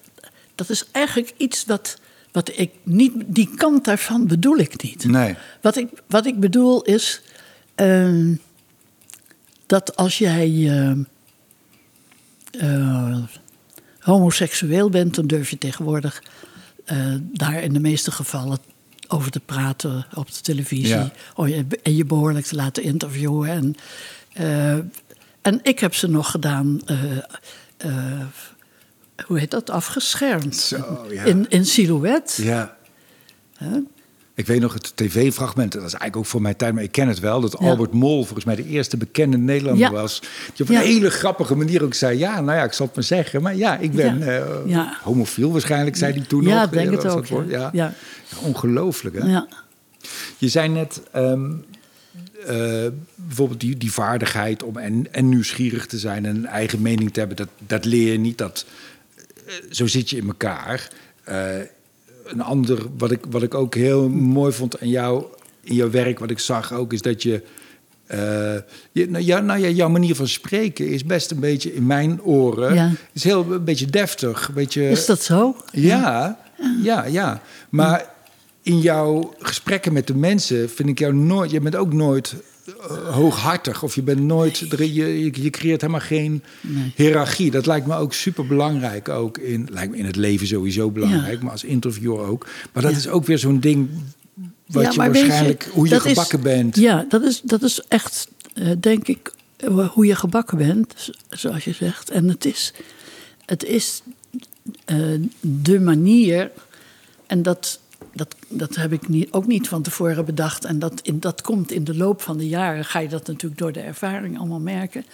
[0.55, 1.99] dat is eigenlijk iets wat,
[2.31, 3.13] wat ik niet.
[3.27, 5.05] Die kant daarvan bedoel ik niet.
[5.05, 5.35] Nee.
[5.61, 7.21] Wat ik, wat ik bedoel is
[7.75, 8.35] ehm,
[9.65, 10.91] dat als jij eh,
[12.51, 13.17] eh,
[13.99, 16.23] homoseksueel bent, dan durf je tegenwoordig
[16.85, 18.57] eh, daar in de meeste gevallen
[19.11, 20.87] over te praten op de televisie.
[20.87, 21.11] Ja.
[21.83, 23.49] En je behoorlijk te laten interviewen.
[23.49, 23.75] En,
[24.33, 24.73] eh,
[25.41, 26.81] en ik heb ze nog gedaan.
[26.85, 27.17] eh,
[27.77, 28.25] eh,
[29.25, 29.69] hoe heet dat?
[29.69, 30.55] Afgeschermd.
[30.55, 31.23] Zo, ja.
[31.23, 32.39] in, in silhouet.
[32.41, 32.77] Ja.
[34.39, 37.07] Ik weet nog het tv-fragment, dat is eigenlijk ook voor mijn tijd, maar ik ken
[37.07, 37.41] het wel.
[37.41, 37.69] Dat Ja.
[37.69, 39.91] Albert Mol volgens mij de eerste bekende Nederlander Ja.
[39.91, 40.19] was.
[40.53, 40.81] Die op een Ja.
[40.81, 43.41] hele grappige manier ook zei: Ja, nou ja, ik zal het maar zeggen.
[43.41, 44.61] Maar ja, ik ben Ja.
[44.65, 44.97] Ja.
[45.03, 46.69] homofiel waarschijnlijk, zei hij toen Ja, nog.
[46.69, 47.49] denk Eh, het was ook, dat woord?
[47.49, 47.69] ja.
[47.73, 47.93] Ja.
[48.29, 48.37] Ja.
[48.47, 49.25] Ongelooflijk, hè?
[49.27, 49.47] Ja.
[50.37, 51.51] Je zei net ehm,
[52.45, 57.13] eh, bijvoorbeeld die, die vaardigheid om en, en nieuwsgierig te zijn en een eigen mening
[57.13, 57.37] te hebben.
[57.37, 58.37] Dat, dat leer je niet.
[58.37, 58.65] Dat,
[59.69, 60.87] zo zit je in elkaar.
[62.31, 65.23] Een ander, wat ik, wat ik ook heel mooi vond aan jou,
[65.63, 67.43] in jouw werk, wat ik zag ook, is dat je
[68.09, 68.55] Eh,
[68.91, 72.21] je, nou, ja, nou ja, jouw manier van spreken is best een beetje in mijn
[72.21, 72.73] oren.
[72.73, 72.91] Ja.
[73.13, 74.47] Is heel een beetje deftig.
[74.47, 75.55] Een beetje, Is dat zo?
[75.71, 76.39] Ja,
[76.83, 77.41] ja, ja.
[77.69, 78.05] Maar
[78.61, 81.51] in jouw gesprekken met de mensen vind ik jou nooit.
[81.51, 82.35] Je bent ook nooit
[83.11, 84.57] hooghartig of je bent nooit.
[84.57, 86.93] Je, je, je creëert helemaal geen Nee.
[86.95, 87.51] hiërarchie.
[87.51, 89.09] Dat lijkt me ook super belangrijk.
[89.09, 92.47] Ook in, lijkt me in het leven sowieso belangrijk, maar als interviewer ook.
[92.73, 92.97] Maar dat Ja.
[92.97, 93.89] is ook weer zo'n ding.
[94.65, 96.75] Wat Ja, je waarschijnlijk, hoe je is- gebakken bent.
[96.75, 101.63] Ja, dat is, dat is echt, eh, denk ik, eh, hoe je gebakken bent, zoals
[101.63, 102.09] je zegt.
[102.09, 102.73] En het is,
[103.45, 104.01] het is
[104.85, 104.97] eh,
[105.41, 106.51] de manier,
[107.27, 107.79] en dat,
[108.19, 110.65] dat, dat heb ik niet, ook niet van tevoren bedacht.
[110.65, 113.61] En dat, in, dat komt in de loop van de jaren, ga je dat natuurlijk
[113.61, 115.05] door de ervaring allemaal merken.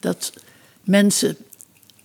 [0.00, 0.32] Dat
[0.82, 1.36] mensen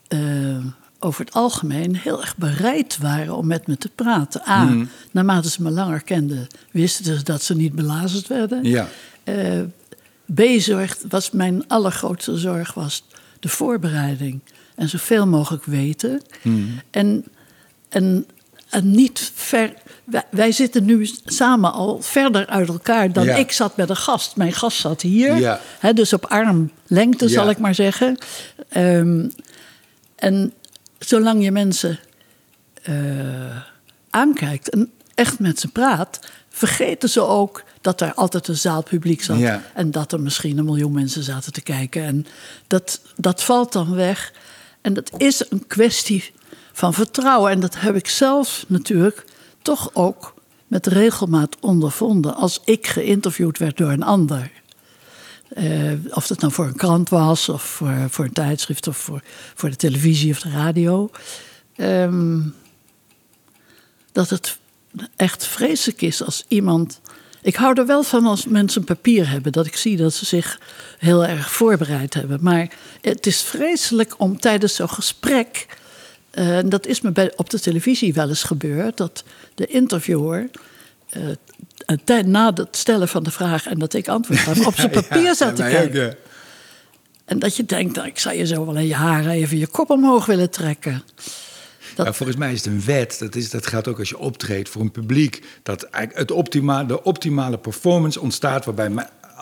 [0.08, 0.66] eh,
[1.00, 4.42] over het algemeen heel erg bereid waren om met me te praten.
[4.50, 8.64] A, naarmate ze me langer kenden, wisten ze dat ze niet belazerd werden.
[8.64, 8.88] Ja.
[9.24, 9.62] Eh,
[10.34, 13.04] B, zorg, was mijn allergrootste zorg was
[13.40, 14.40] de voorbereiding.
[14.76, 16.22] En zoveel mogelijk weten.
[16.90, 17.26] En,
[17.90, 18.26] en,
[18.74, 19.74] en niet ver...
[20.04, 23.36] Wij, wij zitten nu samen al verder uit elkaar dan Ja.
[23.36, 24.36] ik zat met een gast.
[24.36, 25.60] Mijn gast zat hier, Ja.
[25.80, 28.18] hè, dus op armlengte zal ik maar zeggen.
[28.70, 29.30] Ehm,
[30.16, 30.54] en
[31.00, 32.00] zolang je mensen
[32.84, 33.58] eh,
[34.10, 39.38] aankijkt en echt met ze praat, vergeten ze ook dat er altijd een zaalpubliek zat.
[39.40, 39.62] Ja.
[39.74, 42.04] En dat er misschien een miljoen mensen zaten te kijken.
[42.04, 42.26] En
[42.68, 44.34] dat, dat valt dan weg.
[44.82, 46.32] En dat is een kwestie
[46.74, 47.52] van vertrouwen.
[47.52, 49.26] En dat heb ik zelf natuurlijk
[49.62, 50.34] toch ook
[50.68, 54.52] met regelmaat ondervonden als ik geïnterviewd werd door een ander.
[55.50, 59.22] Eh, of dat nou voor een krant was, of voor, voor een tijdschrift, of voor,
[59.56, 61.10] voor de televisie of de radio.
[61.76, 62.40] Ehm,
[64.12, 64.58] dat het
[65.16, 67.02] echt vreselijk is als iemand.
[67.42, 70.60] Ik hou er wel van als mensen papier hebben, dat ik zie dat ze zich
[70.98, 72.40] heel erg voorbereid hebben.
[72.42, 72.70] Maar
[73.02, 75.66] het is vreselijk om tijdens zo'n gesprek.
[76.34, 79.24] Eh, en dat is me bij, op de televisie wel eens gebeurd, dat
[79.56, 80.50] de interviewer.
[81.10, 81.22] eh,
[81.86, 84.90] een tijd na het stellen van de vraag en dat ik antwoord gaf, op zijn
[84.90, 86.02] papier zat te ook, kijken.
[86.06, 86.14] ja.
[87.26, 89.68] En dat je denkt, nou, ik zou je zo wel in je haren even je
[89.68, 91.04] kop omhoog willen trekken.
[91.96, 93.20] Dat- Ja, volgens mij is het een wet.
[93.20, 95.46] Dat, is, dat geldt ook als je optreedt voor een publiek.
[95.64, 98.90] Dat eigenlijk het optima, de optimale performance ontstaat waarbij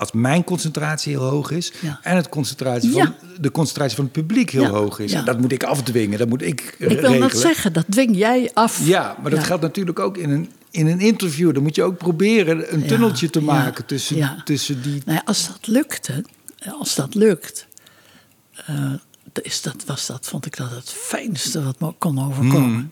[0.02, 2.00] als mijn concentratie heel hoog is Ja.
[2.02, 3.16] en het concentratie van, Ja.
[3.40, 5.12] de concentratie van het publiek heel Ja, hoog is.
[5.26, 8.86] dat moet ik afdwingen, dat moet ik, Ik wil net zeggen, dat dwing jij af.
[8.86, 11.54] Ja, maar dat geldt natuurlijk ook in een, in een interview.
[11.54, 15.02] Dan moet je ook proberen een tunneltje te maken tussen, tussen die...
[15.06, 16.24] Nou ja, als dat lukte,
[16.80, 17.68] als dat lukt,
[18.66, 18.94] eh,
[19.42, 22.70] is dat, was dat, vond ik dat het fijnste wat me kon overkomen.
[22.70, 22.92] Hmm.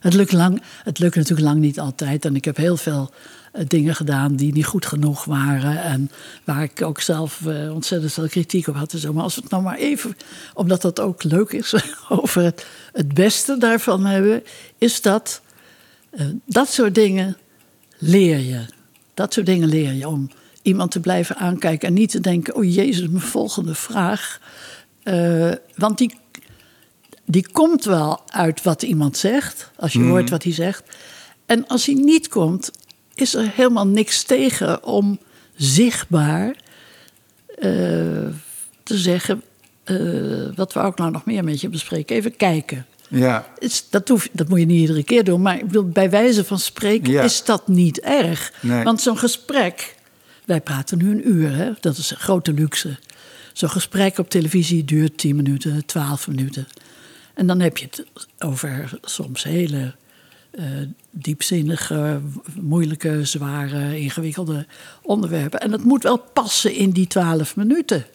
[0.00, 2.24] Het, lukt lang, het lukt natuurlijk lang niet altijd.
[2.24, 3.18] En ik heb heel veel eh,
[3.52, 5.82] dingen gedaan die niet goed genoeg waren.
[5.82, 6.10] En
[6.44, 8.92] waar ik ook zelf eh, ontzettend veel kritiek op had.
[8.92, 9.12] en zo.
[9.12, 10.16] Maar als we het nou maar even,
[10.54, 11.74] omdat dat ook leuk is,
[12.08, 14.42] over het, het beste daarvan hebben,
[14.78, 15.40] is dat
[16.10, 17.36] eh, dat soort dingen
[17.98, 18.64] leer je.
[19.14, 20.30] Dat soort dingen leer je om
[20.62, 24.40] iemand te blijven aankijken en niet te denken: oh jezus, mijn volgende vraag.
[25.02, 26.18] Eh, want die,
[27.24, 30.82] die komt wel uit wat iemand zegt, als je hoort wat hij zegt.
[31.46, 32.70] En als hij niet komt,
[33.20, 35.18] is er helemaal niks tegen om
[35.56, 36.56] zichtbaar
[37.58, 37.66] eh,
[38.82, 39.42] te zeggen:
[39.84, 39.96] eh,
[40.54, 42.16] wat we ook nou nog meer met je bespreken.
[42.16, 42.86] Even kijken.
[43.08, 43.46] Ja,
[43.90, 45.42] dat, hoef, dat moet je niet iedere keer doen.
[45.42, 47.22] Maar ik bedoel, bij wijze van spreken Ja.
[47.22, 48.52] is dat niet erg.
[48.60, 48.84] Nee.
[48.84, 49.94] Want zo'n gesprek.
[50.44, 51.70] Wij praten nu een uur, hè?
[51.80, 52.98] dat is een grote luxe.
[53.52, 56.66] Zo'n gesprek op televisie duurt 10 minuten, 12 minuten.
[57.34, 58.04] En dan heb je het
[58.38, 59.94] over soms hele
[60.50, 60.64] eh,
[61.10, 62.20] diepzinnige,
[62.60, 64.66] moeilijke, zware, ingewikkelde
[65.02, 65.60] onderwerpen.
[65.60, 68.06] En dat moet wel passen in die 12 minuten.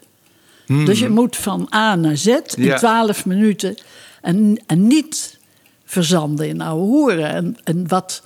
[0.66, 2.64] Dus je moet van A naar Z in Hmm.
[2.64, 2.78] Ja.
[2.78, 3.78] 12 minuten.
[4.22, 5.38] En, en niet
[5.86, 7.30] verzanden in oude hoeren.
[7.30, 8.24] En, en wat,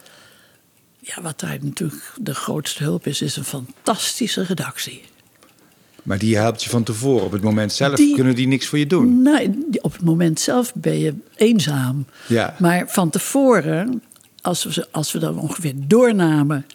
[0.99, 5.01] ja, wat daar natuurlijk de grootste hulp is, is een fantastische redactie.
[6.03, 7.25] Maar die helpt je van tevoren.
[7.25, 9.21] Op het moment zelf Die- kunnen die niks voor je doen.
[9.21, 9.49] Nee,
[9.81, 12.05] op het moment zelf ben je eenzaam.
[12.27, 12.55] Ja.
[12.59, 14.01] Maar van tevoren,
[14.41, 16.65] als we, als we dan ongeveer doornamen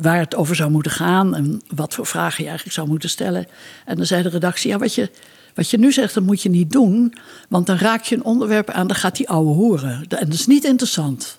[0.00, 3.46] waar het over zou moeten gaan en wat voor vragen je eigenlijk zou moeten stellen.
[3.84, 5.10] En dan zei de redactie: Ja, wat je,
[5.54, 7.14] wat je nu zegt, dat moet je niet doen,
[7.48, 9.90] want dan raak je een onderwerp aan, dan gaat die ouwe horen.
[10.08, 11.36] En dat is niet interessant.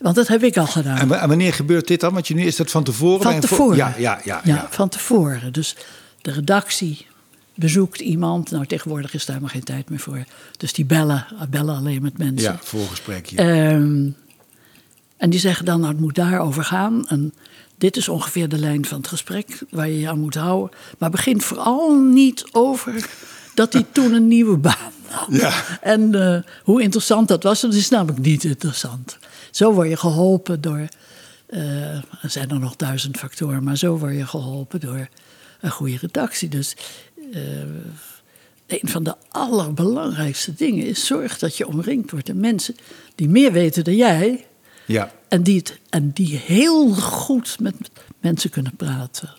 [0.00, 0.98] Want dat heb ik al gedaan.
[0.98, 2.12] En wa- en wanneer gebeurt dit dan?
[2.12, 3.22] Want je nu is dat van tevoren?
[3.22, 3.76] Van tevoren.
[3.76, 4.40] Ja, ja, ja.
[4.44, 4.66] ja.
[4.70, 5.52] van tevoren.
[5.52, 5.76] Dus
[6.24, 7.06] de redactie
[7.54, 8.50] bezoekt iemand.
[8.50, 10.24] Nou, tegenwoordig is daar maar geen tijd meer voor.
[10.56, 12.52] Dus die bellen, bellen alleen met mensen.
[12.52, 13.36] Ja, voorgesprekje.
[13.36, 14.08] Ehm,
[15.16, 17.08] En die zeggen dan, nou, het moet daarover gaan.
[17.08, 17.34] En
[17.78, 20.76] dit is ongeveer de lijn van het gesprek waar je je aan moet houden.
[20.98, 23.08] Maar begin vooral niet over
[23.54, 25.28] dat hij toen een nieuwe baan had.
[25.30, 25.52] Ja.
[25.80, 29.18] En eh, hoe interessant dat was, dat is namelijk niet interessant.
[29.50, 30.88] Zo word je geholpen door,
[31.46, 35.08] eh, er zijn er nog duizend factoren, maar zo word je geholpen door
[35.64, 36.48] een goede redactie.
[36.48, 36.76] Dus
[37.32, 37.40] eh,
[38.66, 42.76] een van de allerbelangrijkste dingen is zorg dat je omringd wordt met mensen
[43.14, 44.46] die meer weten dan jij.
[44.86, 45.12] Ja.
[45.28, 47.74] En die, het, en die heel goed met
[48.20, 49.30] mensen kunnen praten.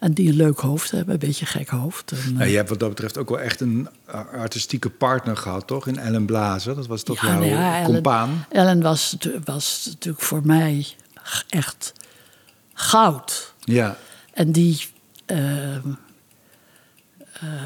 [0.00, 2.12] En die een leuk hoofd hebben, een beetje gek hoofd.
[2.38, 3.88] En, je hebt wat dat betreft ook wel echt een
[4.32, 5.86] artistieke partner gehad, toch?
[5.86, 6.74] In Ellen Blazer.
[6.74, 8.44] Dat was toch Ja, jouw nou ja, Ellen- compaan?
[8.48, 10.86] Ellen was, was natuurlijk voor mij
[11.48, 11.92] echt
[12.74, 13.54] goud.
[13.64, 13.96] Ja.
[14.32, 14.86] En die,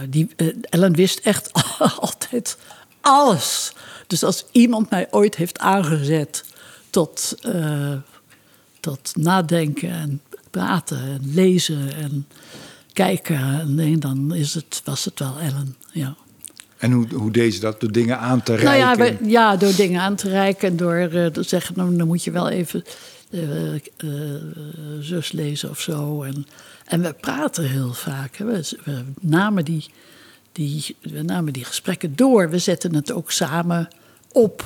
[0.09, 1.51] die eh, Ellen wist echt
[2.01, 2.57] altijd
[3.01, 3.73] alles.
[4.07, 6.45] Dus als iemand mij ooit heeft aangezet
[6.91, 7.93] tot, eh,
[8.81, 12.27] tot nadenken en praten en lezen en
[12.93, 15.77] kijken, nee, dan is het, was het wel Ellen.
[15.93, 16.17] Ja.
[16.77, 17.81] En hoe, hoe deed ze dat?
[17.81, 19.25] Door dingen aan te Nou ja, reiken?
[19.25, 22.25] we- ja, door dingen aan te reiken en door eh, te zeggen, nou, dan moet
[22.25, 22.85] je wel even
[23.31, 23.81] eh, eh,
[25.01, 26.23] zus lezen of zo.
[26.23, 26.47] En,
[26.87, 28.37] en we praten heel vaak.
[28.37, 28.45] Hè.
[28.45, 29.91] We, we namen die,
[30.53, 32.51] die, we namen die gesprekken door.
[32.51, 33.89] We zetten het ook samen
[34.33, 34.65] op.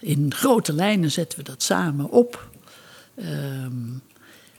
[0.00, 2.48] In grote lijnen zetten we dat samen op.
[3.14, 3.72] Ehm,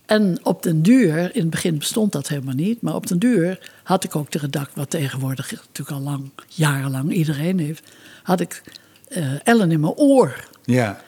[0.06, 3.72] en op den duur, in het begin bestond dat helemaal niet, maar op den duur
[3.84, 7.92] had ik ook de redact, wat tegenwoordig natuurlijk al lang, jarenlang iedereen heeft,
[8.24, 8.62] had ik
[9.08, 10.48] eh, Ellen in mijn oor.
[10.66, 11.02] Ja.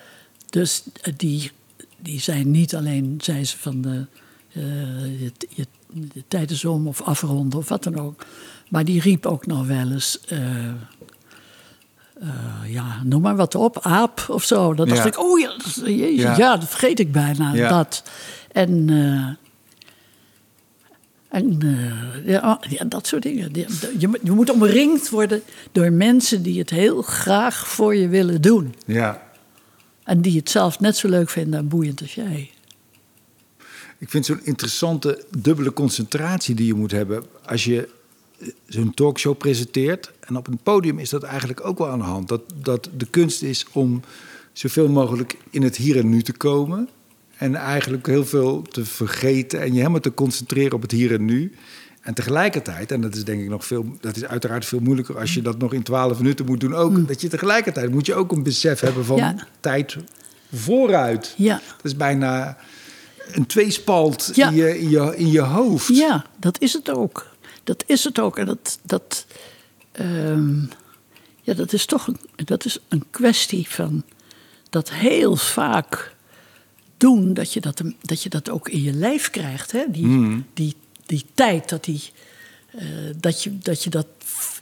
[0.50, 1.52] Dus eh, die,
[1.98, 4.06] die zei niet alleen, zei ze van de,
[4.52, 5.66] je, je,
[6.48, 8.26] is om of afronden of wat dan ook,
[8.70, 10.74] maar die riep ook nog wel eens, eh, eh,
[12.68, 14.74] ja, noem maar wat op, aap of zo.
[14.74, 15.52] Dan dacht ik, oh ja,
[15.86, 16.38] jezus, Ja.
[16.38, 16.58] ja.
[16.58, 17.70] dat vergeet ik bijna, Ja.
[17.70, 18.04] dat.
[18.52, 19.28] En, eh,
[21.30, 23.50] en eh, ja, dat soort dingen.
[23.98, 28.42] Je, moet- je moet omringd worden door mensen die het heel graag voor je willen
[28.42, 28.76] doen.
[28.86, 29.30] ja.
[30.04, 32.52] En die het zelf net zo leuk vinden en boeiend als jij.
[34.02, 37.90] Ik vind zo'n interessante dubbele concentratie die je moet hebben als je
[38.40, 40.12] eh, zo'n talkshow presenteert.
[40.20, 42.28] En op een podium is dat eigenlijk ook wel aan de hand.
[42.28, 44.02] Dat, dat de kunst is om
[44.54, 46.90] zoveel mogelijk in het hier en nu te komen.
[47.38, 51.26] En eigenlijk heel veel te vergeten en je helemaal te concentreren op het hier en
[51.26, 51.54] nu.
[52.02, 55.34] En tegelijkertijd, en dat is denk ik nog veel, dat is uiteraard veel moeilijker als
[55.34, 57.08] je dat nog in twaalf minuten moet doen ook.
[57.08, 59.48] Dat je tegelijkertijd moet je ook een besef hebben van Ja.
[59.60, 59.98] tijd
[60.54, 61.34] vooruit.
[61.38, 61.54] Ja.
[61.76, 62.58] Dat is bijna
[63.32, 64.48] een tweespalt Ja.
[64.50, 65.88] in, je, in, je, in je hoofd.
[65.88, 67.30] Ja, dat is het ook.
[67.64, 68.38] Dat is het ook.
[68.38, 69.26] En dat, dat,
[69.92, 70.60] ehm,
[71.42, 74.04] ja, dat is toch een, dat is een kwestie van
[74.70, 76.16] dat heel vaak
[76.98, 79.72] doen, dat je dat, dat, je dat ook in je lijf krijgt.
[79.72, 79.84] Hè?
[79.88, 82.02] Die, die, die tijd, dat, die,
[82.72, 82.86] eh,
[83.18, 84.08] dat, je, dat, je dat,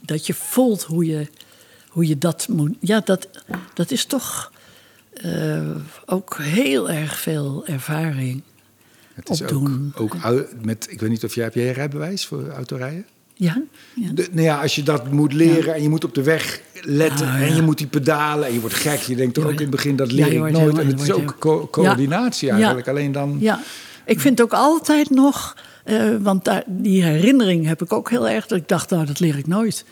[0.02, 1.26] dat je voelt hoe je,
[1.88, 2.76] hoe je dat moet.
[2.80, 3.28] Ja, dat,
[3.74, 4.52] dat is toch
[5.12, 5.70] eh,
[6.06, 8.42] ook heel erg veel ervaring.
[9.14, 9.92] Het is ook, opdoen.
[9.96, 13.06] ook au- met, ik weet niet of jij, heb jij rijbewijs voor autorijden?
[13.34, 13.62] Ja,
[13.94, 14.10] ja.
[14.12, 17.26] De, nou ja, als je dat moet leren en je moet op de weg letten
[17.26, 17.46] Ah, ja.
[17.46, 19.00] en je moet die pedalen en je wordt gek.
[19.00, 20.78] Je denkt toch ook in het begin, dat leer ik nooit.
[20.78, 22.88] en het is ook co- coördinatie eigenlijk.
[22.88, 23.36] Alleen dan...
[23.40, 23.60] Ja,
[24.04, 28.46] ik vind ook altijd nog, eh, want daar, die herinnering heb ik ook heel erg,
[28.46, 29.84] dat ik dacht, nou, dat leer ik nooit.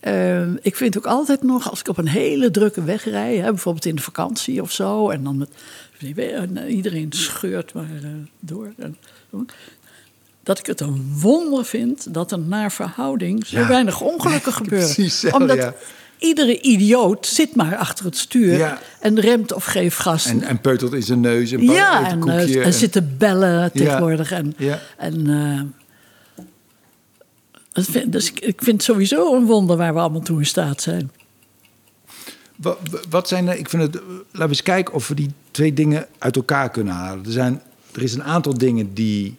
[0.00, 3.48] Eh, ik vind ook altijd nog, als ik op een hele drukke weg rijd, hè,
[3.50, 5.48] bijvoorbeeld in de vakantie of zo, en dan met
[6.68, 8.08] iedereen scheurt maar eh,
[8.40, 8.72] door.
[8.78, 8.96] En,
[10.42, 13.68] dat ik het een wonder vind dat er naar verhouding zo Ja.
[13.68, 14.94] weinig ongelukken gebeuren.
[14.94, 15.74] Precies zo, Omdat ja.
[16.18, 18.78] iedere idioot zit maar achter het stuur Ja.
[19.00, 20.26] en remt of geeft gas.
[20.26, 24.30] En, en peutelt in zijn neus en Ja, een en, eh, en zitten bellen tegenwoordig.
[24.32, 24.54] En,
[24.96, 25.60] en, eh,
[28.06, 31.10] dus ik, ik vind het sowieso een wonder waar we allemaal toe in staat zijn.
[32.56, 35.14] Wa- wa- Wat zijn er, ik vind het, eh, laten we eens kijken of we
[35.14, 37.24] die twee dingen uit elkaar kunnen halen.
[37.24, 37.62] Er, zijn,
[37.94, 39.36] er is een aantal dingen die,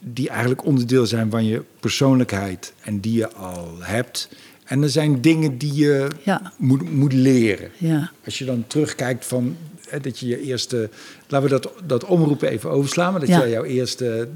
[0.00, 4.28] die eigenlijk onderdeel zijn van je persoonlijkheid en die je al hebt.
[4.64, 6.52] En er zijn dingen die je Ja.
[6.56, 7.70] moet, moet leren.
[7.78, 8.10] Ja.
[8.24, 9.56] Als je dan terugkijkt van
[9.88, 10.90] hè, dat je je eerste,
[11.28, 13.38] laten we dat, dat omroepen even overslaan, maar dat Ja.
[13.38, 14.28] jij jouw eerste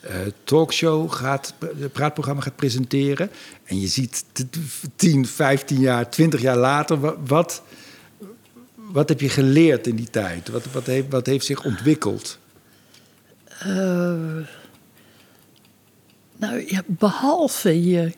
[0.00, 0.10] eh,
[0.44, 1.54] talkshow gaat,
[1.92, 3.30] praatprogramma gaat presenteren.
[3.64, 4.58] En je ziet t- t-
[4.96, 7.62] 10, 15 jaar, 20 jaar later, wa- wat,
[8.94, 10.48] wat heb je geleerd in die tijd?
[10.48, 12.38] Wat, wat, heeft, wat heeft zich ontwikkeld?
[13.58, 14.16] Eh,
[16.36, 18.12] nou behalve je,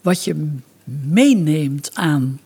[0.00, 2.40] wat je meeneemt aan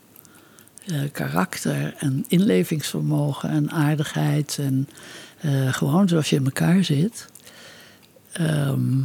[0.85, 4.89] eh, karakter en inlevingsvermogen en aardigheid en
[5.39, 7.27] eh, gewoon zoals je in elkaar zit.
[8.31, 9.01] Ehm,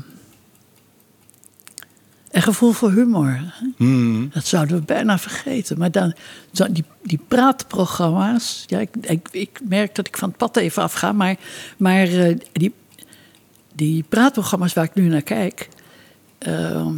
[2.30, 3.40] en gevoel voor humor.
[3.76, 4.30] Hmm.
[4.32, 5.78] Dat zouden we bijna vergeten.
[5.78, 6.14] Maar dan,
[6.70, 8.64] die, die praatprogramma's.
[8.66, 11.12] Ja, ik, ik, ik merk dat ik van het pad even afga.
[11.12, 11.36] Maar,
[11.76, 12.74] maar eh, die,
[13.74, 15.68] die praatprogramma's waar ik nu naar kijk.
[16.38, 16.94] ehm,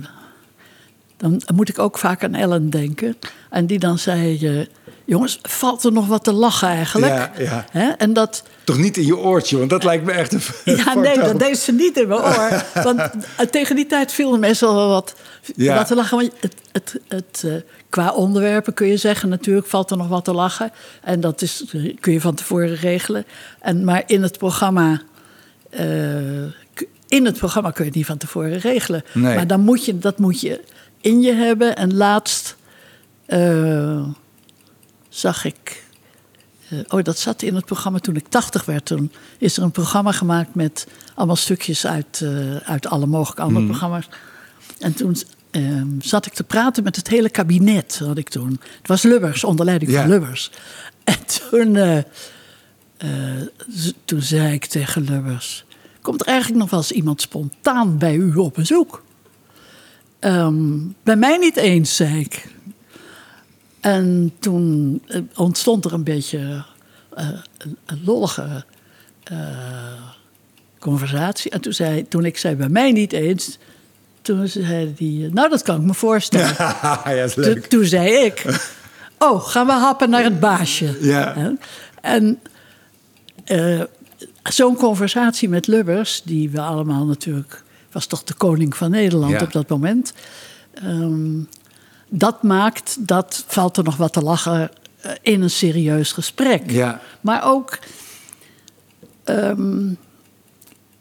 [1.16, 3.16] dan moet ik ook vaak aan Ellen denken.
[3.50, 4.66] En die dan zei: eh,
[5.10, 7.12] Jongens, valt er nog wat te lachen eigenlijk?
[7.38, 7.96] Ja, ja.
[7.98, 8.42] En dat.
[8.64, 10.40] Toch niet in je oortje, want dat lijkt me echt een.
[10.76, 12.64] Ja, nee, dat deed ze niet in mijn oor.
[12.84, 15.14] Want eh, tegen die tijd viel er meestal wel wat,
[15.56, 15.74] Ja.
[15.76, 16.16] wat te lachen.
[16.18, 17.52] Want het, het, het, eh,
[17.88, 20.72] qua onderwerpen kun je zeggen, natuurlijk valt er nog wat te lachen.
[21.02, 21.64] En dat is,
[22.00, 23.24] kun je van tevoren regelen.
[23.60, 25.00] En, maar in het programma...
[25.70, 25.86] eh,
[27.08, 29.02] in het programma kun je het niet van tevoren regelen.
[29.12, 29.34] Nee.
[29.34, 30.60] Maar dan moet je, dat moet je
[31.00, 31.76] in je hebben.
[31.76, 32.56] En laatst
[35.10, 35.84] zag ik...
[36.68, 38.84] eh, oh, dat zat in het programma toen ik 80 werd.
[38.84, 43.66] Toen is er een programma gemaakt met allemaal stukjes uit, eh, uit alle mogelijke andere
[43.66, 44.08] programma's.
[44.78, 45.16] En toen
[45.50, 48.60] eh, zat ik te praten met het hele kabinet, had ik toen.
[48.78, 50.50] Het was Lubbers, onder leiding van Lubbers.
[51.04, 51.16] En
[51.50, 51.98] toen, eh,
[54.04, 55.64] toen zei ik tegen Lubbers...
[56.00, 59.02] Komt er eigenlijk nog wel eens iemand spontaan bij u op bezoek?
[60.18, 62.48] Ehm, bij mij niet eens, zei ik.
[63.80, 66.64] En toen eh, ontstond er een beetje
[67.16, 67.28] eh,
[67.86, 68.64] een, lollige
[69.22, 69.36] eh,
[70.78, 71.50] conversatie.
[71.50, 73.58] En toen, zei, toen ik zei bij mij niet eens,
[74.22, 76.54] toen zei hij, nou dat kan ik me voorstellen.
[76.58, 77.66] ja, dat is Toen, leuk.
[77.66, 78.44] toen zei ik,
[79.18, 80.98] oh gaan we happen naar het baasje.
[81.00, 81.54] Ja.
[82.00, 82.38] En
[84.42, 87.62] zo'n conversatie met Lubbers, die we allemaal natuurlijk,
[87.92, 89.40] was toch de koning van Nederland Ja.
[89.42, 90.12] op dat moment.
[90.74, 91.38] Ehm,
[92.10, 94.70] dat maakt, dat valt er nog wat te lachen
[95.00, 96.70] eh, in een serieus gesprek.
[96.70, 97.00] Ja.
[97.20, 97.78] Maar ook
[99.24, 99.92] ehm,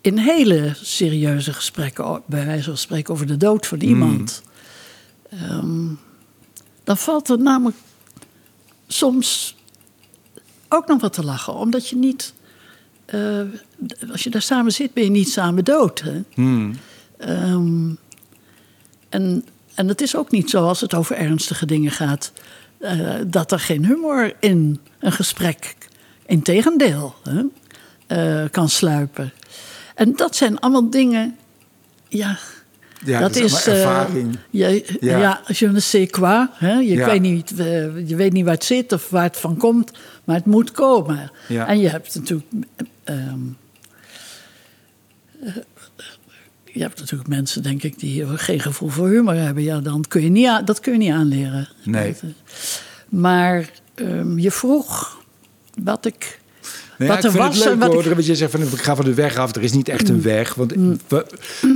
[0.01, 4.41] in hele serieuze gesprekken, bij wijze van spreken over de dood van iemand.
[5.29, 5.87] Ehm,
[6.83, 7.77] dan valt er namelijk
[8.87, 9.55] soms
[10.69, 12.33] ook nog wat te lachen, omdat je niet.
[13.05, 13.41] eh,
[14.11, 15.99] als je daar samen zit, ben je niet samen dood.
[16.01, 16.21] Hè?
[16.33, 16.73] Hmm.
[17.17, 17.89] Ehm,
[19.09, 19.45] en,
[19.79, 22.31] en het is ook niet zo als het over ernstige dingen gaat,
[22.77, 25.75] eh, dat er geen humor in een gesprek,
[26.25, 27.41] integendeel, hè,
[28.07, 29.31] eh, kan sluipen.
[29.95, 31.35] En dat zijn allemaal dingen,
[32.07, 32.37] ja.
[33.05, 34.37] Ja, dat, dat is eh, ervaring.
[34.49, 35.17] je, Ja.
[35.17, 35.41] ja.
[35.47, 36.47] je ne sais quoi.
[36.51, 36.73] Hè?
[36.73, 37.05] Je, Ja.
[37.05, 37.53] weet niet,
[38.05, 39.91] je weet niet waar het zit of waar het van komt,
[40.23, 41.31] maar het moet komen.
[41.47, 41.67] Ja.
[41.67, 42.47] En je hebt natuurlijk.
[43.03, 43.39] ehm,
[45.43, 45.55] eh,
[46.73, 49.63] je hebt natuurlijk mensen, denk ik, die geen gevoel voor humor hebben.
[49.63, 51.69] Ja, dan kun je niet dat kun je niet aanleren.
[51.83, 52.15] Nee.
[53.09, 55.17] Maar ehm, je vroeg
[55.83, 56.39] wat ik.
[56.97, 58.15] Nou ja, wat ik er vind was het en leuk wat hoor, ik- Mm.
[58.15, 59.55] dat je zegt van ik ga van de weg af.
[59.55, 60.53] Er is niet echt een weg.
[60.55, 60.73] Want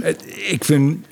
[0.01, 1.05] het- ik vind...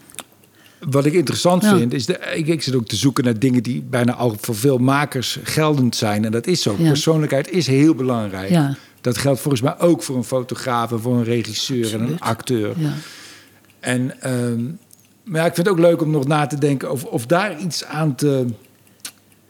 [0.89, 1.77] Wat ik interessant Ja.
[1.77, 2.05] vind, is...
[2.05, 5.37] De, ik, ik zit ook te zoeken naar dingen die bijna al voor veel makers
[5.43, 6.25] geldend zijn.
[6.25, 6.75] En dat is zo.
[6.79, 6.87] Ja.
[6.87, 8.49] Persoonlijkheid is heel belangrijk.
[8.49, 8.75] Ja.
[9.01, 10.91] Dat geldt volgens mij ook voor een fotograaf...
[10.91, 12.75] en voor een regisseur en een acteur.
[13.81, 14.63] En, ehm,
[15.23, 16.91] maar ja, ik vind het ook leuk om nog na te denken...
[16.91, 18.45] of, of daar iets aan te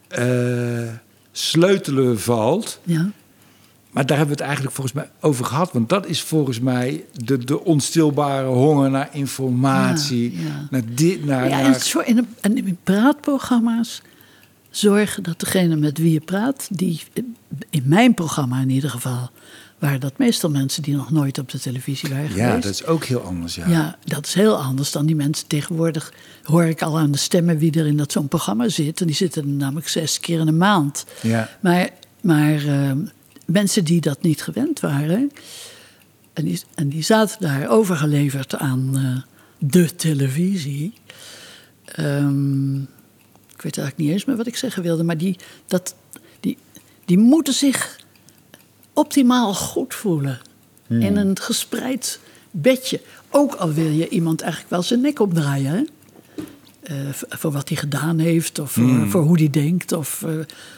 [0.07, 0.93] eh,
[1.31, 2.79] sleutelen valt...
[2.83, 3.09] Ja.
[3.91, 5.71] Maar daar hebben we het eigenlijk volgens mij over gehad.
[5.71, 10.37] Want dat is volgens mij de, de onstilbare honger naar informatie.
[10.41, 10.67] Ja, ja.
[10.69, 11.49] Naar dit, naar...
[11.49, 14.01] Ja, en, zo in, een- en in praatprogramma's
[14.69, 17.01] zorgen dat degene met wie je praat, die
[17.69, 19.29] in mijn programma in ieder geval,
[19.81, 22.63] waren dat meestal mensen die nog nooit op de televisie waren ja, geweest.
[22.63, 23.55] dat is ook heel anders.
[23.55, 23.67] Ja.
[23.67, 26.13] Ja, dat is heel anders dan die mensen tegenwoordig.
[26.43, 29.01] Hoor ik al aan de stemmen wie er in dat zo'n programma zit.
[29.01, 31.05] En die zitten er namelijk zes keer in een maand.
[31.21, 31.49] Ja.
[31.61, 31.89] Maar,
[32.21, 32.91] maar eh,
[33.45, 35.31] mensen die dat niet gewend waren.
[36.33, 39.21] En die, en die zaten daar overgeleverd aan eh,
[39.57, 40.93] de televisie.
[41.85, 42.75] Ehm,
[43.55, 45.03] ik weet eigenlijk niet eens meer wat ik zeggen wilde.
[45.03, 45.95] Maar die, dat,
[46.39, 46.57] die,
[47.05, 47.99] die moeten zich
[49.05, 50.39] optimaal goed voelen.
[50.87, 52.19] In een gespreid
[52.51, 53.01] bedje.
[53.29, 55.71] Ook al wil je iemand eigenlijk wel zijn nek opdraaien.
[55.71, 55.83] Hè?
[56.81, 56.95] Eh,
[57.29, 60.33] voor wat hij gedaan heeft, of voor, voor hoe hij denkt, of eh,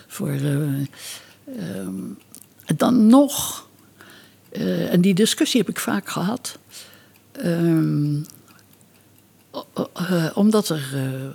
[0.07, 0.29] voor.
[0.29, 0.63] eh,
[1.59, 1.93] ehm,
[2.75, 3.67] dan nog.
[4.51, 6.57] eh, en die discussie heb ik vaak gehad.
[7.31, 8.15] ehm,
[9.93, 11.29] eh, omdat er eh, eh,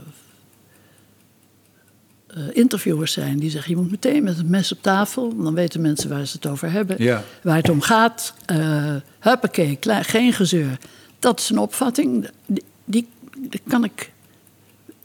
[2.52, 6.08] interviewers zijn die zeggen: je moet meteen met het mes op tafel, dan weten mensen
[6.10, 7.22] waar ze het over hebben, Ja.
[7.42, 8.34] waar het om gaat.
[8.46, 10.78] eh huppakee, klaar, geen gezeur.
[11.18, 13.08] Dat is een opvatting, die, die,
[13.48, 14.12] die kan ik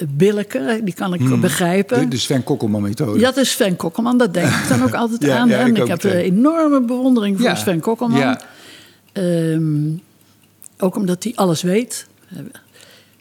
[0.07, 1.99] Billeke, die kan ik begrijpen.
[1.99, 3.19] De, de Sven Kokkelman-methode.
[3.19, 5.47] Ja, dat is Sven Kokkelman, dat denk ik dan ook altijd Ja, aan.
[5.47, 8.19] ja, ik heb een enorme bewondering voor Sven Kokkelman.
[8.19, 8.41] ja.
[9.13, 9.89] Ehm,
[10.77, 12.07] ook omdat hij alles weet.
[12.27, 12.43] Hij-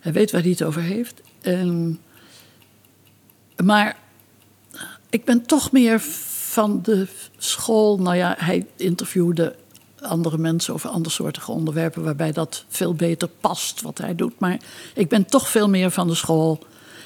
[0.00, 1.20] Hij weet waar hij het over heeft.
[1.40, 1.90] Ehm,
[3.64, 3.96] maar
[5.12, 7.06] ik ben toch meer van de
[7.36, 7.98] school.
[7.98, 9.54] Nou ja, hij interviewde
[10.00, 14.38] andere mensen over andersoortige onderwerpen, waarbij dat veel beter past wat hij doet.
[14.38, 14.60] Maar
[14.94, 16.58] ik ben toch veel meer van de school.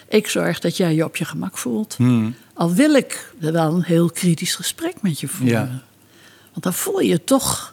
[0.09, 1.95] Ik zorg dat jij je op je gemak voelt.
[1.97, 2.35] Hmm.
[2.55, 5.55] Al wil ik wel een heel kritisch gesprek met je voeren.
[5.55, 5.83] Ja.
[6.51, 7.73] Want dan voel je je toch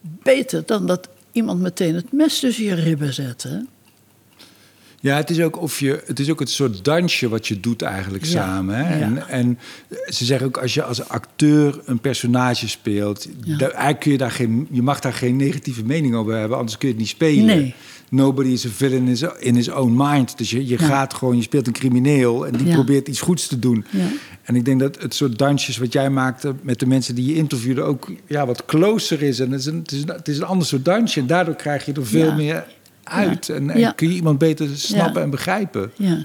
[0.00, 3.42] beter dan dat iemand meteen het mes tussen je ribben zet.
[3.42, 3.58] Hè?
[5.02, 7.82] Ja, het is ook of je, het is ook het soort dansje wat je doet
[7.82, 8.76] eigenlijk Ja, samen.
[8.76, 8.98] Hè?
[8.98, 9.04] ja.
[9.04, 9.58] En, en
[10.06, 13.56] ze zeggen ook als je als acteur een personage speelt, Ja.
[13.56, 16.78] daar, eigenlijk kun je daar geen, je mag daar geen negatieve mening over hebben, anders
[16.78, 17.44] kun je het niet spelen.
[17.44, 17.74] Nee.
[18.10, 20.38] Nobody is a villain in his, own mind.
[20.38, 23.58] Dus je, je gaat gewoon, je speelt een crimineel en die probeert iets goeds te
[23.58, 23.84] doen.
[23.90, 24.06] Ja.
[24.42, 27.34] En ik denk dat het soort dansjes wat jij maakte met de mensen die je
[27.34, 29.40] interviewde ook ja, wat closer is.
[29.40, 31.20] En het is, een, het, is een, het is een ander soort dansje.
[31.20, 32.64] En daardoor krijg je er veel meer
[33.10, 33.46] uit.
[33.46, 33.54] Ja.
[33.54, 33.90] En, en Ja.
[33.92, 35.92] kun je iemand beter snappen en begrijpen.
[35.96, 36.24] Ja.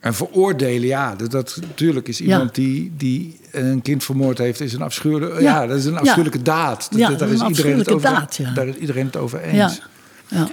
[0.00, 4.72] En veroordelen, ja, dat, dat natuurlijk is iemand die, die een kind vermoord heeft, is
[4.72, 5.66] een afschuwelijke, ja.
[5.66, 6.88] Dat is een afschuwelijke daad.
[6.90, 8.52] Dat, daar een is iedereen het over, daad, ja.
[8.54, 9.80] Daar is iedereen het over eens.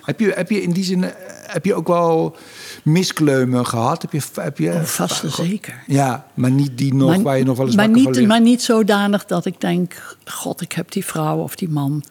[0.02, 1.10] Heb, je, heb je in die zin, eh,
[1.46, 2.36] heb je ook wel
[2.84, 4.02] miskleumen gehad?
[4.02, 5.84] Heb je, heb je, Oh, vast en zeker.
[5.88, 9.26] Ja, maar niet die nog, waar je nog wel eens maar niet, maar niet zodanig
[9.26, 10.16] dat ik denk...
[10.26, 12.04] God, ik heb die vrouw of die man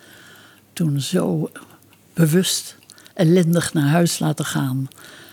[0.73, 1.51] toen zo
[2.21, 2.77] bewust
[3.15, 4.89] ellendig naar huis laten gaan.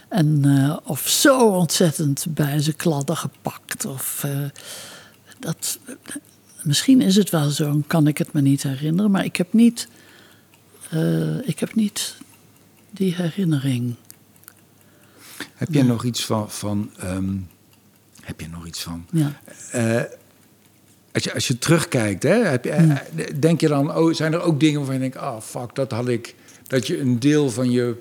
[0.10, 3.86] En, eh, of zo ontzettend bij zijn kladden gepakt.
[3.86, 4.32] Of, eh,
[5.40, 5.80] dat,
[6.64, 9.12] misschien is het wel zo, kan ik het me niet herinneren.
[9.12, 9.88] Maar ik heb niet,
[10.90, 12.16] eh, ik heb niet
[12.92, 13.96] die herinnering.
[15.54, 16.52] Heb jij nog iets van...
[16.52, 17.36] van ehm,
[18.22, 19.06] heb je nog iets van...
[19.12, 19.40] Ja.
[21.14, 22.98] Als, je, als je terugkijkt, hè, heb je,
[23.40, 23.96] denk je dan...
[23.96, 25.18] Oh, zijn er ook dingen waarvan je denkt...
[25.18, 26.36] Oh, fuck, dat had ik...
[26.68, 27.95] Dat je een deel van je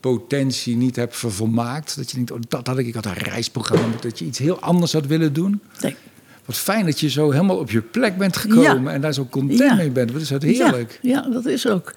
[0.00, 1.96] potentie niet hebt vervolmaakt.
[1.96, 2.86] Dat je denkt, oh, dat had ik...
[2.86, 3.96] Ik had een reisprogramma...
[4.00, 5.62] Dat je iets heel anders had willen doen.
[5.80, 5.96] Denk,
[6.44, 8.82] Wat fijn dat je zo helemaal op je plek bent gekomen...
[8.82, 8.90] Ja.
[8.90, 9.74] en daar zo content Ja.
[9.74, 10.12] mee bent.
[10.12, 10.98] Wat is dat heerlijk.
[11.02, 11.94] Ja, ja, dat is ook dat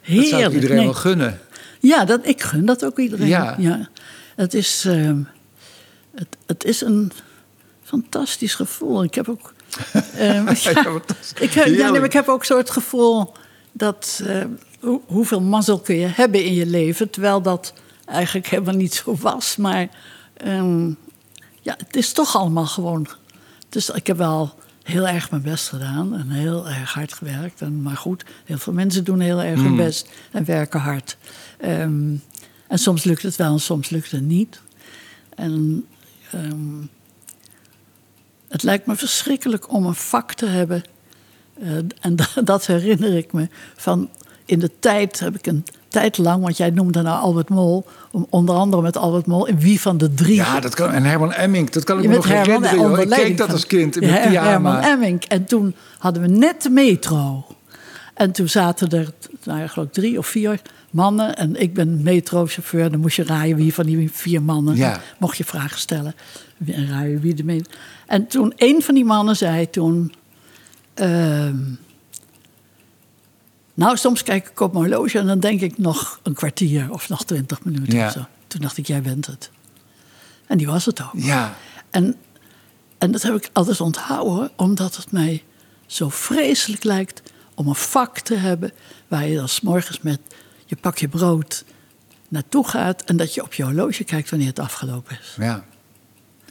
[0.00, 0.28] heerlijk.
[0.28, 0.84] zou ik iedereen Nee.
[0.84, 1.40] wel gunnen.
[1.80, 3.28] Ja, dat, ik gun dat ook iedereen.
[3.28, 3.88] Ja.
[4.36, 5.18] Het, is, ehm,
[6.14, 7.12] het, het is een
[7.82, 9.02] fantastisch gevoel.
[9.04, 9.52] Ik heb ook.
[10.56, 11.32] fantastisch.
[11.46, 13.32] ik, heb, ja, nee, maar ik heb ook zo het gevoel
[13.72, 14.22] dat.
[14.26, 14.48] ehm,
[14.82, 17.72] hoe, hoeveel mazzel kun je hebben in je leven, terwijl dat
[18.04, 19.56] eigenlijk helemaal niet zo was.
[19.56, 19.88] Maar
[20.36, 20.88] ehm,
[21.60, 23.06] ja, het is toch allemaal gewoon.
[23.68, 27.60] Dus ik heb wel heel erg mijn best gedaan en heel erg hard gewerkt.
[27.60, 31.16] En, maar goed, heel veel mensen doen heel erg hun best en werken hard.
[31.58, 32.14] Ehm,
[32.68, 34.60] en soms lukt het wel en soms lukt het niet.
[35.34, 35.86] En
[36.30, 36.84] ehm,
[38.48, 40.82] het lijkt me verschrikkelijk om een vak te hebben.
[41.60, 44.10] Eh, en dat, dat herinner ik me van
[44.52, 48.26] in de tijd heb ik een tijd lang, want jij noemde nou Albert Mol, om,
[48.30, 50.34] onder andere met Albert Mol in Wie van de Drie.
[50.34, 53.00] Ja, dat kan, en Herman Emmink, dat kan ik me nog herinneren.
[53.00, 54.50] Ik keek dat als kind in Ja, mijn pyjama.
[54.50, 55.24] Herman Emmink.
[55.24, 57.46] En toen hadden we net de metro.
[58.14, 59.12] En toen zaten er,
[59.44, 61.36] nou ja, geloof ik, drie of vier mannen.
[61.36, 62.90] En ik ben metrochauffeur.
[62.90, 64.76] Dan moest je raaien wie van die vier mannen.
[64.76, 65.00] Ja.
[65.18, 66.14] Mocht je vragen stellen.
[66.66, 67.70] En raaien wie de metro...
[68.06, 70.12] En toen een van die mannen zei toen...
[70.94, 71.56] ehm,
[73.74, 77.08] nou, soms kijk ik op mijn horloge en dan denk ik nog een kwartier of
[77.08, 78.06] nog twintig minuten Ja.
[78.06, 78.24] of zo.
[78.46, 79.50] Toen dacht ik, jij bent het.
[80.46, 81.10] En die was het ook.
[81.14, 81.56] Ja,
[81.90, 82.16] En,
[82.98, 85.42] en dat heb ik altijd onthouden, omdat het mij
[85.86, 87.22] zo vreselijk lijkt
[87.54, 88.72] om een vak te hebben
[89.08, 90.20] waar je dan 's morgens met
[90.66, 91.64] je pakje brood
[92.28, 95.34] naartoe gaat en dat je op je horloge kijkt wanneer het afgelopen is.
[95.38, 95.64] ja.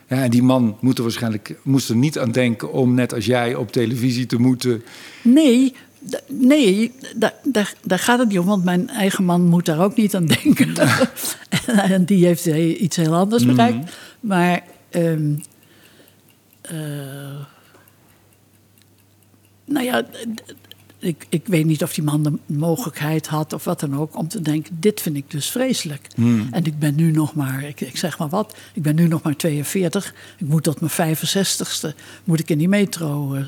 [0.07, 3.25] Ja, en die man moet er waarschijnlijk, moest er niet aan denken om net als
[3.25, 4.83] jij op televisie te moeten.
[5.21, 5.75] Nee,
[6.27, 9.95] nee daar, daar, daar gaat het niet om, want mijn eigen man moet daar ook
[9.95, 10.75] niet aan denken.
[11.49, 13.91] en, en die heeft he- iets heel anders bereikt.
[14.19, 15.33] Maar ehm,
[16.61, 16.75] eh,
[19.65, 20.05] nou ja,
[20.99, 24.27] ik, ik weet niet of die man de mogelijkheid had of wat dan ook om
[24.27, 26.07] te denken: dit vind ik dus vreselijk.
[26.51, 29.21] En ik ben nu nog maar, ik, ik zeg maar wat, ik ben nu nog
[29.21, 30.13] maar 42.
[30.37, 33.43] Ik moet tot mijn 65ste moet ik in die metro eh,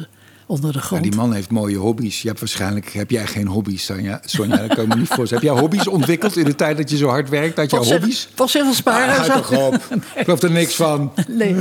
[0.45, 2.21] onder de Ja, die man heeft mooie hobby's.
[2.21, 4.21] Je hebt waarschijnlijk heb jij geen hobby's, Sonja.
[4.25, 5.43] Sonja, dat kan ik me niet voorstellen.
[5.43, 7.57] Heb jij hobby's ontwikkeld in de tijd dat je zo hard werkt?
[7.57, 8.27] Had je hobby's?
[8.35, 9.15] Postzegels sparen.
[9.31, 9.73] Ah, toch op.
[10.15, 11.13] Ik geloof er niks van.
[11.27, 11.55] Nee,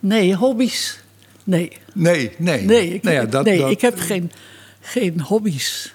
[0.00, 1.00] nee, hobby's.
[1.44, 2.64] Nee, Nee, nee.
[2.64, 4.32] nee, ik, Nou ja, dat, nee dat- ik heb geen,
[4.80, 5.92] geen hobby's.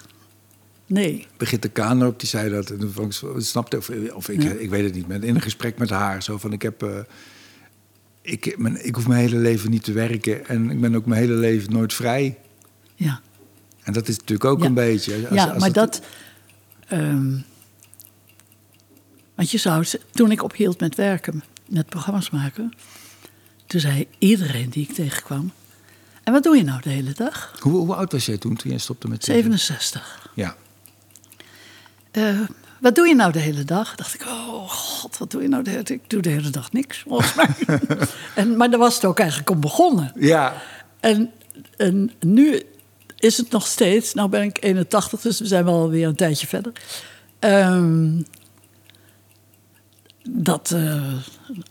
[0.86, 1.26] Nee.
[1.36, 2.70] Brigitte Kaanop, die zei dat.
[2.70, 3.12] En toen
[3.42, 4.50] snapte, of, of ik, Ja.
[4.50, 5.22] ik weet het niet.
[5.24, 6.82] In een gesprek met haar, zo van: ik heb.
[6.82, 6.88] eh,
[8.22, 10.46] ik, mijn, ik hoef mijn hele leven niet te werken.
[10.46, 12.38] En ik ben ook mijn hele leven nooit vrij.
[12.94, 13.20] Ja.
[13.82, 14.66] En dat is natuurlijk ook Ja.
[14.66, 15.14] een beetje.
[15.28, 16.00] als- ja, als maar dat.
[16.88, 17.36] ehm,
[19.34, 19.84] want je zou.
[20.12, 22.72] Toen ik ophield met werken, met programma's maken.
[23.66, 25.52] Toen zei iedereen die ik tegenkwam.
[26.24, 27.56] En wat doe je nou de hele dag?
[27.60, 29.26] Hoe, hoe oud was jij toen, toen jij stopte met tv?
[29.32, 30.30] 67.
[30.34, 30.56] Ja.
[32.10, 32.40] Eh,
[32.80, 33.94] wat doe je nou de hele dag?
[33.94, 35.96] Dacht ik, oh god, wat doe je nou de hele dag?
[35.96, 37.48] Ik doe de hele dag niks, volgens mij.
[38.34, 40.12] en, maar daar was het ook eigenlijk om begonnen.
[40.14, 40.54] Ja.
[41.00, 41.30] En,
[41.76, 42.62] en nu
[43.16, 46.46] is het nog steeds, nou ben ik 81, dus we zijn wel weer een tijdje
[46.46, 46.72] verder.
[47.38, 48.22] Ehm,
[50.28, 51.12] dat eh,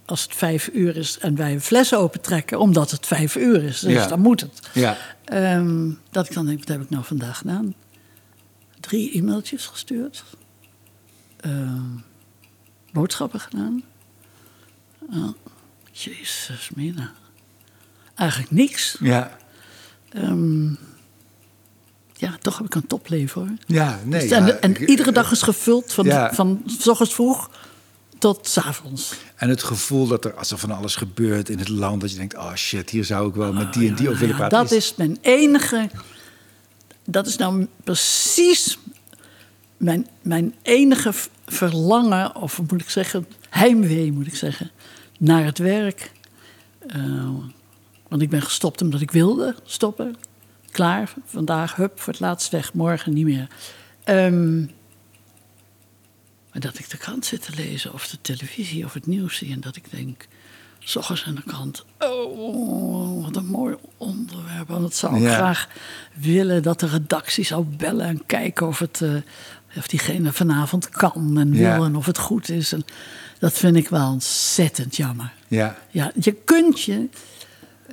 [0.05, 3.80] als het vijf uur is en wij een fles opentrekken, omdat het vijf uur is,
[3.80, 4.07] dus Ja.
[4.07, 4.60] dan moet het.
[4.74, 4.97] Ja.
[5.26, 7.74] Ehm, dat ik dan denk, wat heb ik nou vandaag gedaan?
[8.80, 10.24] Drie e-mailtjes gestuurd.
[11.40, 11.82] Ehm,
[12.92, 13.84] boodschappen gedaan.
[15.14, 15.30] Oh,
[15.92, 17.12] jezus, mina.
[18.16, 18.98] Eigenlijk niks.
[19.00, 19.38] Ja.
[20.10, 20.68] Ehm,
[22.14, 23.52] ja, toch heb ik een topleven hoor.
[23.66, 24.22] Ja, nee.
[24.22, 26.34] Dus en, ja, en ik- iedere dag is gevuld van, Ja.
[26.34, 27.50] van ochtends vroeg
[28.18, 29.14] tot s avonds.
[29.36, 32.18] En het gevoel dat er, als er van alles gebeurt in het land, dat je
[32.18, 34.58] denkt: oh shit, hier zou ik wel met die en die over willen praten.
[34.58, 35.90] dat is mijn enige.
[37.06, 38.78] Dat is nou precies
[39.80, 41.11] mijn, mijn enige
[41.45, 44.71] verlangen, of moet ik zeggen, heimwee moet ik zeggen,
[45.19, 46.11] naar het werk.
[46.88, 47.30] Eh,
[48.07, 50.15] want ik ben gestopt omdat ik wilde stoppen.
[50.71, 53.47] Klaar, vandaag, hup, voor het laatst weg, morgen niet meer.
[54.03, 54.59] Ehm,
[56.51, 59.51] maar dat ik de krant zit te lezen, of de televisie, of het nieuws zie...
[59.51, 60.27] en dat ik denk,
[60.80, 61.86] s ochtends aan de krant...
[61.99, 64.67] oh, wat een mooi onderwerp.
[64.67, 65.34] Want het zou ik Ja.
[65.36, 65.67] graag
[66.13, 68.05] willen dat de redactie zou bellen...
[68.05, 69.13] en kijken of, het, eh,
[69.78, 71.76] of diegene vanavond kan en Ja.
[71.76, 71.84] wil...
[71.86, 72.74] en of het goed is.
[72.74, 72.86] En
[73.39, 75.34] dat vind ik wel ontzettend jammer.
[75.47, 75.78] Ja.
[75.89, 77.07] Ja, je kunt je,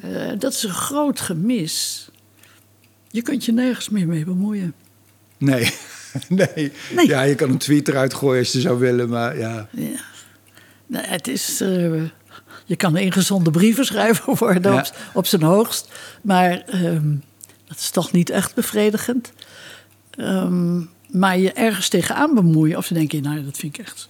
[0.03, 2.09] eh, dat is een groot gemis.
[3.11, 4.75] Je kunt je nergens meer mee bemoeien.
[5.39, 5.75] Nee.
[6.29, 6.73] nee.
[6.95, 7.07] Nee.
[7.07, 9.69] Ja, je kan een tweet eruit gooien als je zou willen, maar ja.
[9.71, 10.01] Ja.
[10.87, 12.03] Nee, het is, eh,
[12.65, 14.79] je kan ingezonde brieven schrijven worden Ja.
[14.79, 15.89] op, op zijn hoogst.
[16.23, 17.15] Maar ehm,
[17.69, 19.33] dat is toch niet echt bevredigend.
[20.11, 20.81] Ehm,
[21.11, 22.77] maar je ergens tegenaan bemoeien.
[22.77, 24.09] Of dan denk je, nou dat vind ik echt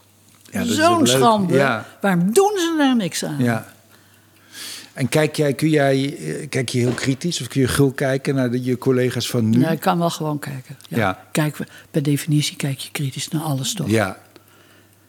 [0.51, 1.55] Ja, zo'n schande.
[1.55, 1.87] Ja.
[2.01, 3.39] Waarom doen ze daar niks aan?
[3.39, 3.75] Ja.
[4.93, 8.35] En kijk jij, kun jij, eh, kijk je heel kritisch of kun je gul kijken
[8.35, 9.61] naar de, je collega's van nu?
[9.61, 10.77] Ja, ik kan wel gewoon kijken.
[10.89, 10.99] Ja.
[10.99, 11.25] Ja.
[11.33, 11.59] Kijk,
[11.91, 13.89] per definitie kijk je kritisch naar alles toch?
[13.89, 14.19] Ja.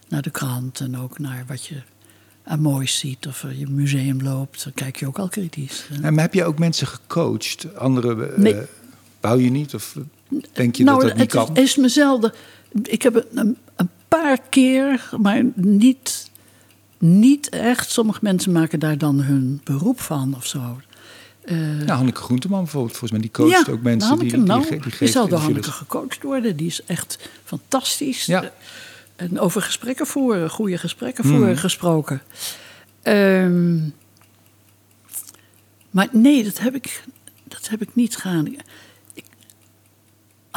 [0.08, 1.82] Naar de krant en ook naar wat je
[2.44, 3.26] aan moois ziet.
[3.26, 5.86] Of je museum loopt, dan kijk je ook al kritisch.
[6.02, 7.76] En maar heb je ook mensen gecoacht?
[7.76, 8.56] Andere, eh.
[9.20, 9.74] Wou je niet?
[9.74, 9.96] Of
[10.52, 12.30] denk je nou, dat dat niet het is, mezelf.
[12.82, 16.30] Ik heb een, een paar keer, maar niet,
[16.98, 17.90] niet echt.
[17.90, 20.80] Sommige mensen maken daar dan hun beroep van of zo.
[21.50, 24.80] Nou, Hanneke Groenteman bijvoorbeeld, volgens mij, die coacht ook mensen Hanneke, die, die, nou, die
[24.80, 25.38] die geeft zal door.
[25.38, 26.56] Hanneke gecoacht worden.
[26.56, 28.24] Die is echt fantastisch.
[28.26, 28.52] Ja.
[29.16, 31.36] En over gesprekken voeren, goede gesprekken Hmm.
[31.36, 32.22] voeren gesproken.
[33.02, 33.78] Ehm,
[35.90, 37.02] maar nee, dat heb ik,
[37.44, 38.54] dat heb ik niet gedaan.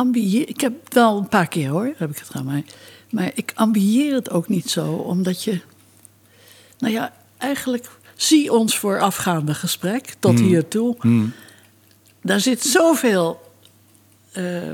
[0.02, 2.45] Ambieer, ik heb het wel een paar keer hoor, heb ik het gedaan.
[2.45, 2.62] Maar,
[3.10, 5.62] maar ik ambieer het ook niet zo, omdat je...
[6.80, 10.47] Nou ja, eigenlijk zie ons voorafgaande gesprek tot Hmm.
[10.47, 10.95] hiertoe.
[10.99, 11.34] Hmm.
[12.22, 13.52] Daar zit zoveel
[14.32, 14.72] eh,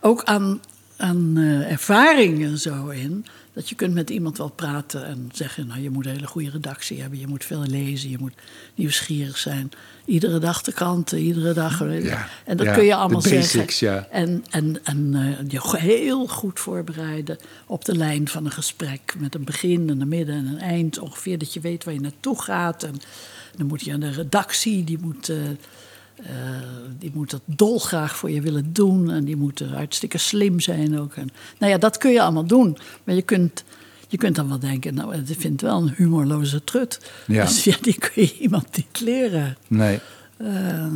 [0.00, 0.60] ook aan,
[0.96, 3.26] aan eh, ervaring en zo in.
[3.54, 5.66] Dat je kunt met iemand wel praten en zeggen...
[5.66, 7.18] nou, je moet een hele goede redactie hebben.
[7.18, 8.34] Je moet veel lezen, je moet
[8.74, 9.70] nieuwsgierig zijn.
[10.04, 11.78] Iedere dag de kranten, iedere dag...
[12.02, 13.86] Ja, en dat ja, kun je allemaal basics, zeggen.
[13.86, 14.06] ja.
[14.10, 19.14] En, en, en eh, je heel goed voorbereiden op de lijn van een gesprek.
[19.18, 20.98] Met een begin en een midden en een eind.
[20.98, 22.82] Ongeveer dat je weet waar je naartoe gaat.
[22.82, 22.94] En
[23.56, 25.36] dan moet je aan de redactie, die moet, eh,
[26.16, 26.26] eh,
[26.98, 29.10] die moet dat dolgraag voor je willen doen.
[29.10, 31.14] En die moet er hartstikke slim zijn ook.
[31.14, 32.78] En, nou ja, dat kun je allemaal doen.
[33.04, 33.64] Maar je kunt,
[34.08, 37.12] je kunt dan wel denken, nou, ik vind het wel een humorloze trut.
[37.26, 37.44] Ja.
[37.44, 39.56] Dus ja, die kun je iemand niet leren.
[39.68, 40.00] Nee.
[40.36, 40.92] Eh,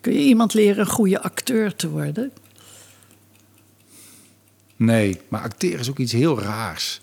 [0.00, 2.32] kun je iemand leren een goede acteur te worden?
[4.76, 7.00] Nee, maar acteren is ook iets heel raars.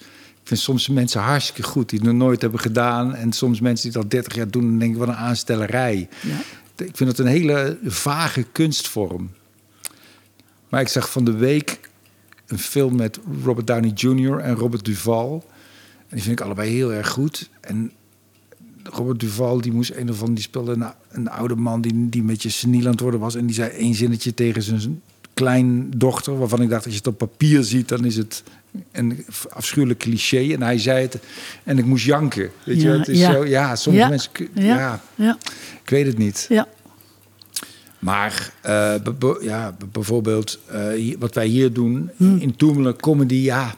[0.49, 3.15] Ik vind soms mensen hartstikke goed die het nog nooit hebben gedaan.
[3.15, 6.09] En soms mensen die al 30 jaar doen en denken wat een aanstellerij.
[6.21, 6.37] Ja.
[6.85, 9.31] Ik vind het een hele vage kunstvorm.
[10.69, 11.79] Maar ik zag van de week
[12.47, 14.37] een film met Robert Downey Jr.
[14.37, 15.45] en Robert Duval.
[15.97, 17.49] En die vind ik allebei heel erg goed.
[17.61, 17.91] En
[18.83, 22.21] Robert Duval, die moest een of andere, die speelde een, een oude man die, die
[22.21, 23.35] een beetje seniel aan het worden was.
[23.35, 25.01] En die zei één zinnetje tegen zijn
[25.33, 28.43] kleindochter, waarvan ik dacht, als je het op papier ziet, dan is het
[28.91, 30.53] een afschuwelijk cliché.
[30.53, 31.17] En hij zei het
[31.63, 32.51] en ik moest janken.
[32.63, 33.31] Weet je, Ja, het is ja.
[33.31, 35.01] zo, ja, sommige Ja, mensen, ja.
[35.15, 35.37] ja.
[35.83, 36.45] Ik weet het niet.
[36.49, 36.67] ja.
[37.99, 38.95] Maar eh,
[39.41, 42.37] ja, bijvoorbeeld eh, wat wij hier doen Hmm.
[42.37, 43.75] in Toemelen, comedy, ja.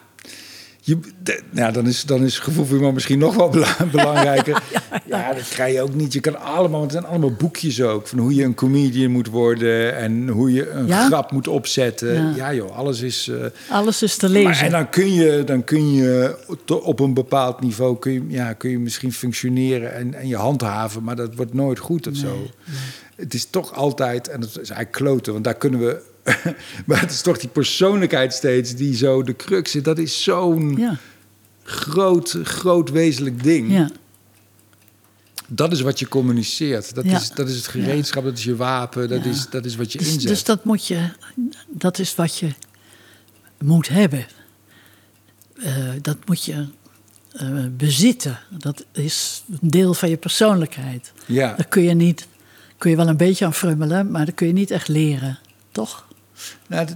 [0.84, 3.76] Je, de- nou, dan, is, dan is het gevoel voor iemand misschien nog wel bela-
[3.92, 4.62] belangrijker.
[5.06, 6.12] ja, dat krijg je ook niet.
[6.12, 8.06] Je kan allemaal, want het zijn allemaal boekjes ook.
[8.08, 11.06] Van hoe je een comedian moet worden en hoe je een Ja?
[11.06, 12.34] grap moet opzetten.
[12.34, 12.54] Ja.
[12.54, 13.28] Joh, alles is.
[13.28, 13.36] eh,
[13.70, 14.64] Alles is te maar, lezen.
[14.66, 16.36] en dan kun je, dan kun je
[16.82, 21.02] op een bepaald niveau kun je, ja, kun je misschien functioneren en, en je handhaven,
[21.02, 22.46] maar dat wordt nooit goed of zo.
[23.16, 26.10] Het is toch altijd, en dat is eigenlijk kloten, want daar kunnen we.
[26.86, 29.84] maar het is toch die persoonlijkheid steeds die zo de crux zit.
[29.84, 30.96] Dat is zo'n ja,
[31.62, 33.72] groot, groot wezenlijk ding.
[33.72, 33.90] ja,
[35.46, 36.94] Dat is wat je communiceert.
[36.94, 37.16] Dat, Ja.
[37.16, 39.98] is, dat is het gereedschap, dat is je wapen, dat, is, dat is wat je
[39.98, 40.28] dus, inzet.
[40.28, 41.08] dus dat moet je,
[41.68, 42.48] dat is wat je
[43.58, 44.26] moet hebben.
[45.62, 46.66] Eh, dat moet je
[47.32, 48.38] eh, bezitten.
[48.50, 51.12] Dat is een deel van je persoonlijkheid.
[51.26, 51.54] ja.
[51.54, 52.26] Daar kun je niet,
[52.78, 55.38] kun je wel een beetje aan frummelen, maar dat kun je niet echt leren,
[55.72, 56.10] toch?
[56.66, 56.86] Nou,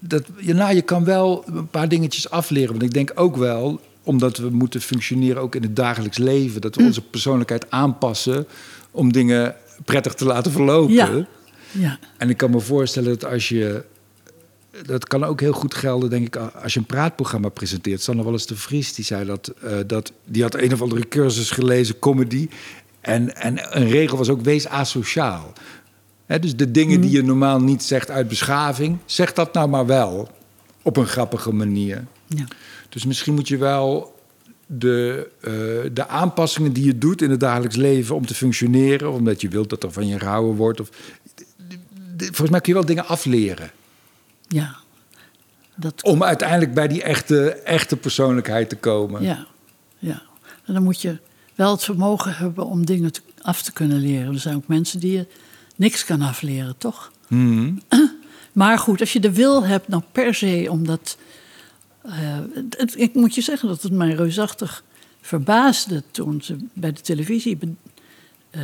[0.00, 2.70] dat, ja, nou, je kan wel een paar dingetjes afleren.
[2.70, 6.74] Want ik denk ook wel, omdat we moeten functioneren ook in het dagelijks leven, dat
[6.74, 6.80] Hm.
[6.80, 8.46] we onze persoonlijkheid aanpassen
[8.90, 10.94] om dingen prettig te laten verlopen.
[10.94, 11.26] Ja.
[11.70, 13.84] Ja, En ik kan me voorstellen dat als je.
[14.86, 18.02] Dat kan ook heel goed gelden, denk ik, als je een praatprogramma presenteert.
[18.02, 20.12] Sanne Wallis de Vries, die zei dat, eh, dat.
[20.24, 22.48] Die had een of andere cursus gelezen, comedy.
[23.00, 25.52] En, en een regel was ook: wees asociaal.
[26.40, 30.28] Dus de dingen die je normaal niet zegt uit beschaving, zeg dat nou maar wel.
[30.82, 32.04] Op een grappige manier.
[32.26, 32.44] ja.
[32.88, 34.14] Dus misschien moet je wel
[34.66, 35.50] de, eh,
[35.92, 39.70] de aanpassingen die je doet in het dagelijks leven om te functioneren, omdat je wilt
[39.70, 40.80] dat er van je gehouden wordt.
[40.80, 40.88] Of,
[42.16, 43.70] volgens mij kun je wel dingen afleren.
[44.48, 44.80] ja.
[45.76, 49.22] Dat Om uiteindelijk bij die echte, echte persoonlijkheid te komen.
[49.22, 49.46] Ja,
[49.98, 50.22] ja.
[50.64, 51.18] En dan moet je
[51.54, 54.32] wel het vermogen hebben om dingen te- af te kunnen leren.
[54.34, 55.26] Er zijn ook mensen die je
[55.82, 57.12] niks kan afleren, toch?
[57.28, 57.72] Mhm.
[58.52, 61.16] Maar goed, als je de wil hebt, nou per se omdat.
[62.02, 62.12] eh,
[62.76, 64.84] het- ik moet je zeggen dat het mij reusachtig
[65.20, 67.68] verbaasde toen ze bij de televisie be-
[68.50, 68.62] eh,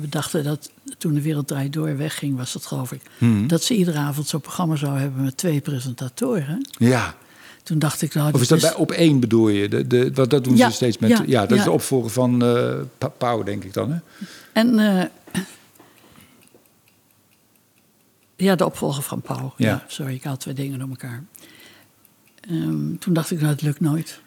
[0.00, 3.46] bedachten dat toen de wereld draait door wegging, was dat geloof ik, Mhm.
[3.46, 6.68] dat ze iedere avond zo'n programma zou hebben met twee presentatoren.
[6.70, 7.14] Ja.
[7.62, 9.68] Toen dacht ik, nou, Of is dat bij op één bedoel je?
[9.68, 11.10] De, de, wat, dat doen Ja, ze steeds met.
[11.10, 12.38] Ja, ja, dat is de opvolger van
[12.98, 13.90] Pa- Pauw, denk ik dan.
[13.92, 13.98] Hè?
[14.52, 15.04] En eh,
[18.40, 19.54] ja, de opvolger van Pauw.
[19.56, 19.68] Ja.
[19.68, 19.84] Ja.
[19.88, 21.24] sorry, ik haal twee dingen door elkaar.
[22.40, 24.20] Ehm, toen dacht ik, nou, het lukt nooit.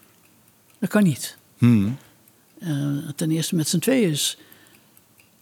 [0.79, 1.37] Dat kan niet.
[1.57, 1.89] Mhm.
[2.59, 4.37] Eh, ten eerste met z'n tweeën is...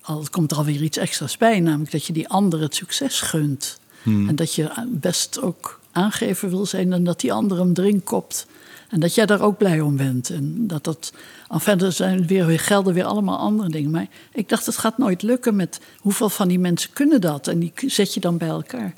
[0.01, 3.79] Al komt er alweer iets extra's bij, namelijk dat je die ander het succes gunt.
[4.03, 8.47] En dat je best ook aangever wil zijn en dat die ander hem erin kopt.
[8.91, 10.29] En dat jij daar ook blij om bent.
[10.29, 11.13] En dat dat.
[11.49, 13.91] En verder zijn weer, weer gelden weer allemaal andere dingen.
[13.91, 17.47] Maar ik dacht, het gaat nooit lukken met hoeveel van die mensen kunnen dat.
[17.47, 18.93] En die zet je dan bij elkaar.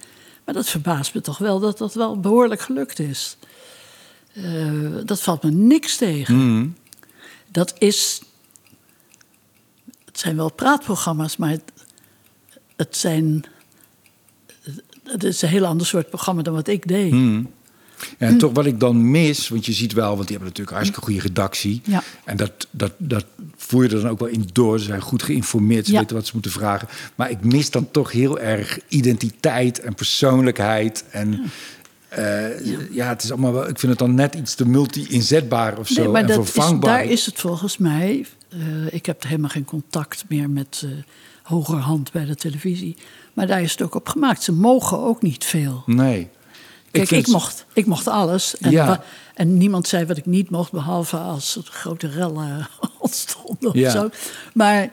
[0.46, 3.38] Maar dat verbaast me toch wel dat dat wel behoorlijk gelukt is.
[4.34, 6.36] Eh, dat valt me niks tegen.
[6.36, 6.68] Mhm.
[7.48, 8.22] Dat is.
[10.06, 11.72] Het zijn wel praatprogramma's, maar het,
[12.76, 13.46] het zijn.
[15.04, 17.12] Het is een heel ander soort programma dan wat ik deed.
[17.12, 17.44] Mhm.
[18.20, 20.70] Ja, en toch wat ik dan mis, want je ziet wel, want die hebben natuurlijk
[20.70, 21.82] een hartstikke goede redactie.
[21.86, 22.04] Ja.
[22.26, 23.26] En dat, dat, dat
[23.58, 24.80] voer je er dan ook wel in door.
[24.80, 25.99] Ze zijn goed geïnformeerd, ze Ja.
[25.99, 26.88] weten wat ze moeten vragen.
[27.16, 31.04] Maar ik mis dan toch heel erg identiteit en persoonlijkheid.
[31.12, 31.41] En
[32.10, 33.08] eh, ja.
[33.10, 36.01] het is allemaal wel, ik vind het dan net iets te multi-inzetbaar of zo.
[36.04, 36.97] Nee, maar en dat is, vervangbaar.
[36.97, 38.26] daar is het volgens mij.
[38.49, 38.60] eh,
[38.93, 40.89] ik heb helemaal geen contact meer met eh
[41.43, 42.95] hogerhand bij de televisie.
[43.34, 44.43] Maar daar is het ook op gemaakt.
[44.43, 45.84] Ze mogen ook niet veel.
[45.86, 46.28] Nee.
[47.00, 48.58] Kijk, ik, vind- mocht, ik mocht alles.
[48.58, 49.04] En, Ja.
[49.34, 52.68] en niemand zei wat ik niet mocht, behalve als er grote rellen
[53.00, 53.89] ontstonden of Ja.
[53.91, 54.10] zo.
[54.54, 54.91] Maar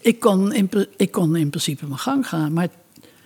[0.00, 2.52] ik kon, in, ik kon in principe mijn gang gaan.
[2.52, 2.68] Maar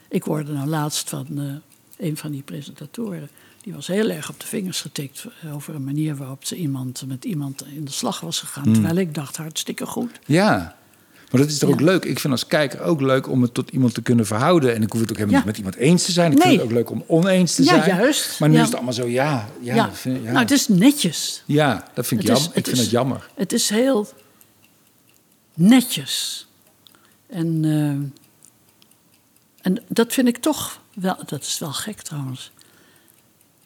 [0.09, 3.29] ik hoorde nou laatst van eh, een van die presentatoren.
[3.63, 7.25] Die was heel erg op de vingers getikt over een manier waarop ze iemand met
[7.25, 8.73] iemand in de slag was gegaan.
[8.73, 10.11] Terwijl ik dacht, hartstikke goed.
[10.27, 10.77] Ja.
[11.35, 11.75] Maar dat is toch Ja.
[11.75, 12.05] ook leuk?
[12.05, 14.75] Ik vind als kijker ook leuk om het tot iemand te kunnen verhouden.
[14.75, 15.47] En ik hoef het ook helemaal Ja.
[15.47, 16.33] niet met iemand eens te zijn.
[16.33, 16.47] Ik Nee.
[16.47, 17.97] vind het ook leuk om oneens te Ja, zijn.
[17.97, 18.41] juist.
[18.41, 18.61] Maar nu Ja.
[18.61, 19.49] is het allemaal zo, ja.
[19.61, 20.31] Ja, Ja, vind, ja.
[20.31, 21.43] nou het is netjes.
[21.47, 22.51] ja dat vind ik jammer.
[22.55, 23.29] Ik vind het jammer.
[23.35, 24.09] Het is heel
[25.55, 26.47] netjes.
[27.27, 28.23] En, eh,
[29.63, 32.53] en dat vind ik toch wel, dat is wel gek trouwens.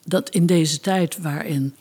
[0.05, 1.75] Dat in deze tijd waarin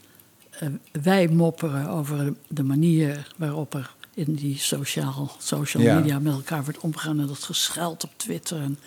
[0.50, 0.68] eh,
[1.02, 5.94] wij mopperen over de manier waarop er in die social Ja.
[5.98, 8.60] media met elkaar wordt omgegaan en dat gescheld op Twitter.
[8.60, 8.78] En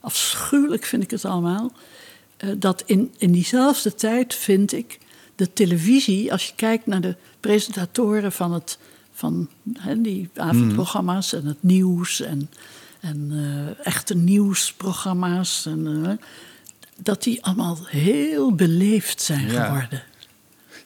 [0.00, 1.72] afschuwelijk vind ik het allemaal.
[2.36, 4.98] eh, dat in, in diezelfde tijd vind ik
[5.36, 8.78] de televisie, als je kijkt naar de presentatoren van, het,
[9.12, 9.48] van
[9.98, 12.50] die avondprogramma's en het nieuws en,
[13.00, 16.26] en eh, echte nieuwsprogramma's, en, eh,
[16.96, 19.64] dat die allemaal heel beleefd zijn Ja.
[19.64, 20.02] geworden.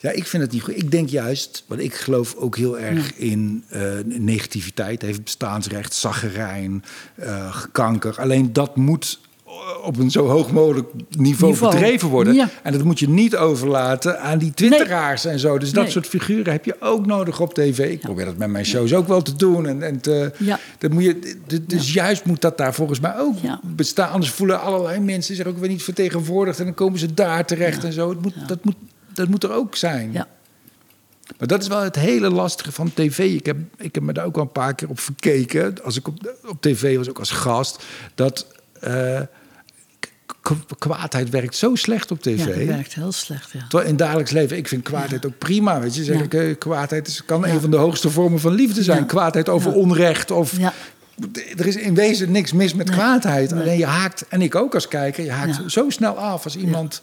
[0.00, 0.76] Ja, ik vind het niet goed.
[0.76, 5.02] Ik denk juist, want ik geloof ook heel erg in eh, negativiteit.
[5.02, 6.84] Heeft bestaansrecht, zaggerijn,
[7.14, 8.14] eh, kanker.
[8.18, 9.52] Alleen dat moet eh,
[9.86, 11.72] op een zo hoog mogelijk niveau, Niveau.
[11.74, 12.34] bedreven worden.
[12.34, 12.48] Ja.
[12.62, 15.58] En dat moet je niet overlaten aan die twitteraars en zo.
[15.58, 15.92] Dus dat Nee.
[15.92, 17.90] soort figuren heb je ook nodig op tv.
[17.90, 19.66] Ik probeer dat met mijn shows ook wel te doen.
[19.66, 20.32] En, en te,
[20.78, 21.36] dat moet je,
[21.66, 24.10] dus juist moet dat daar volgens mij ook bestaan.
[24.10, 26.58] Anders voelen allerlei mensen zich ook weer niet vertegenwoordigd.
[26.58, 28.08] En dan komen ze daar terecht en zo.
[28.08, 28.76] Het moet, dat, moet,
[29.18, 30.12] dat moet er ook zijn.
[30.12, 30.26] Ja.
[31.38, 33.18] Maar dat is wel het hele lastige van tv.
[33.18, 35.84] Ik heb, ik heb me daar ook wel een paar keer op verkeken.
[35.84, 37.82] Als ik op, op tv was, ook als gast.
[38.14, 38.46] Dat
[38.80, 39.20] eh,
[40.78, 42.46] kwaadheid werkt zo slecht op Ja, tv.
[42.46, 43.58] dat werkt heel slecht, ja.
[43.60, 45.80] Terwijl in het dagelijks leven, ik vind kwaadheid ook prima.
[45.80, 46.22] Weet je, zeg Ja.
[46.22, 47.48] ik, eh, kwaadheid is, kan Ja.
[47.48, 48.98] een van de hoogste vormen van liefde zijn.
[48.98, 49.04] Ja.
[49.04, 49.76] Kwaadheid over Ja.
[49.76, 50.30] onrecht.
[50.30, 50.72] Of, Ja.
[51.56, 52.96] Er is in wezen niks mis met Nee.
[52.96, 53.50] kwaadheid.
[53.50, 53.60] Nee.
[53.62, 55.68] Alleen je haakt, en ik ook als kijker, je haakt Ja.
[55.68, 57.02] zo snel af als iemand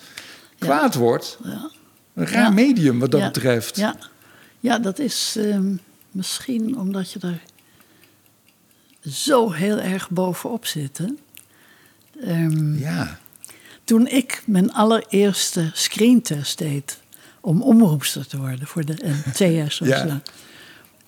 [0.57, 0.65] Ja.
[0.65, 1.37] kwaad wordt.
[1.43, 1.69] Ja.
[2.15, 2.49] Een raar Ja.
[2.49, 3.27] medium wat dat Ja.
[3.27, 3.75] betreft.
[3.77, 3.95] Ja,
[4.59, 5.75] ja dat is ehm,
[6.11, 7.41] misschien omdat je er
[9.11, 10.97] zo heel erg bovenop zit.
[10.97, 11.05] hè.
[12.21, 13.19] Ehm, Ja.
[13.83, 16.99] Toen ik mijn allereerste screentest deed
[17.41, 18.95] om omroepster te worden voor de
[19.25, 20.19] NTS of zo.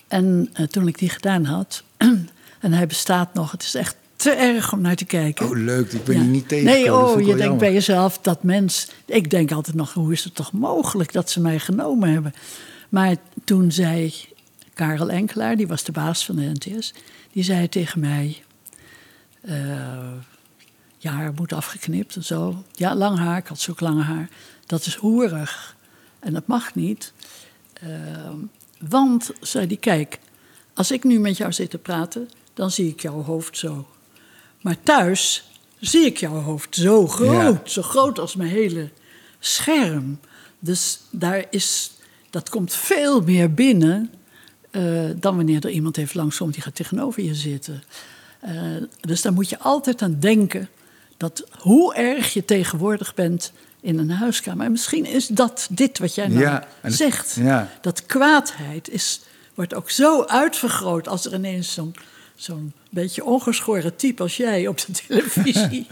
[0.08, 1.82] En eh, toen ik die gedaan had,
[2.60, 5.46] en hij bestaat nog, het is echt te erg om naar te kijken.
[5.48, 5.92] Oh, leuk.
[5.92, 6.20] Ik ben Ja.
[6.20, 7.16] hier niet tegengekomen.
[7.16, 8.90] Nee, oh, je denkt bij jezelf dat mens.
[9.04, 12.32] Ik denk altijd nog, hoe is het toch mogelijk dat ze mij genomen hebben?
[12.88, 14.14] Maar toen zei
[14.74, 16.94] Karel Enkelaar, die was de baas van de NTS,
[17.32, 18.42] die zei tegen mij:
[19.40, 20.12] eh,
[20.98, 22.62] Ja, haar moet afgeknipt en zo.
[22.72, 24.28] Ja, lang haar, ik had zo lang haar.
[24.66, 25.76] Dat is hoerig
[26.20, 27.12] en dat mag niet.
[27.72, 27.88] Eh,
[28.88, 30.18] want, zei die, kijk,
[30.74, 33.86] als ik nu met jou zit te praten, dan zie ik jouw hoofd zo.
[34.60, 35.50] Maar thuis
[35.80, 38.90] zie ik jouw hoofd zo groot, zo groot als mijn hele
[39.38, 40.20] scherm.
[40.58, 41.90] Dus daar is,
[42.30, 44.10] dat komt veel meer binnen
[44.70, 44.82] eh,
[45.16, 47.82] dan wanneer er iemand heeft langskomt die gaat tegenover je zitten.
[48.40, 48.52] Eh,
[49.00, 50.68] dus daar moet je altijd aan denken
[51.16, 54.64] dat hoe erg je tegenwoordig bent in een huiskamer.
[54.64, 57.34] En misschien is dat dit wat jij nou Ja, zegt.
[57.40, 57.68] ja.
[57.80, 59.20] Dat kwaadheid is,
[59.54, 61.94] wordt ook zo uitvergroot als er ineens zo'n
[62.38, 65.86] zo'n beetje ongeschoren type als jij op de televisie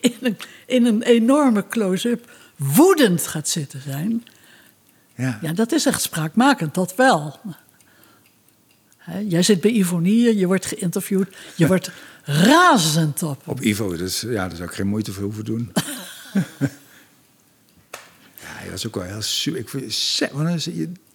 [0.00, 0.36] in een,
[0.66, 4.24] in een enorme close-up woedend gaat zitten zijn.
[5.16, 5.38] Ja.
[5.42, 7.40] Ja, dat is echt spraakmakend, dat wel.
[9.28, 11.90] Jij zit bij Ivonie, je wordt geïnterviewd, je wordt
[12.24, 13.42] razend op.
[13.48, 15.72] Op Ivo, dus ja, daar zou ik geen moeite voor hoeven doen.
[18.42, 19.60] ja, dat is ook wel heel super.
[19.60, 19.92] Ik vind,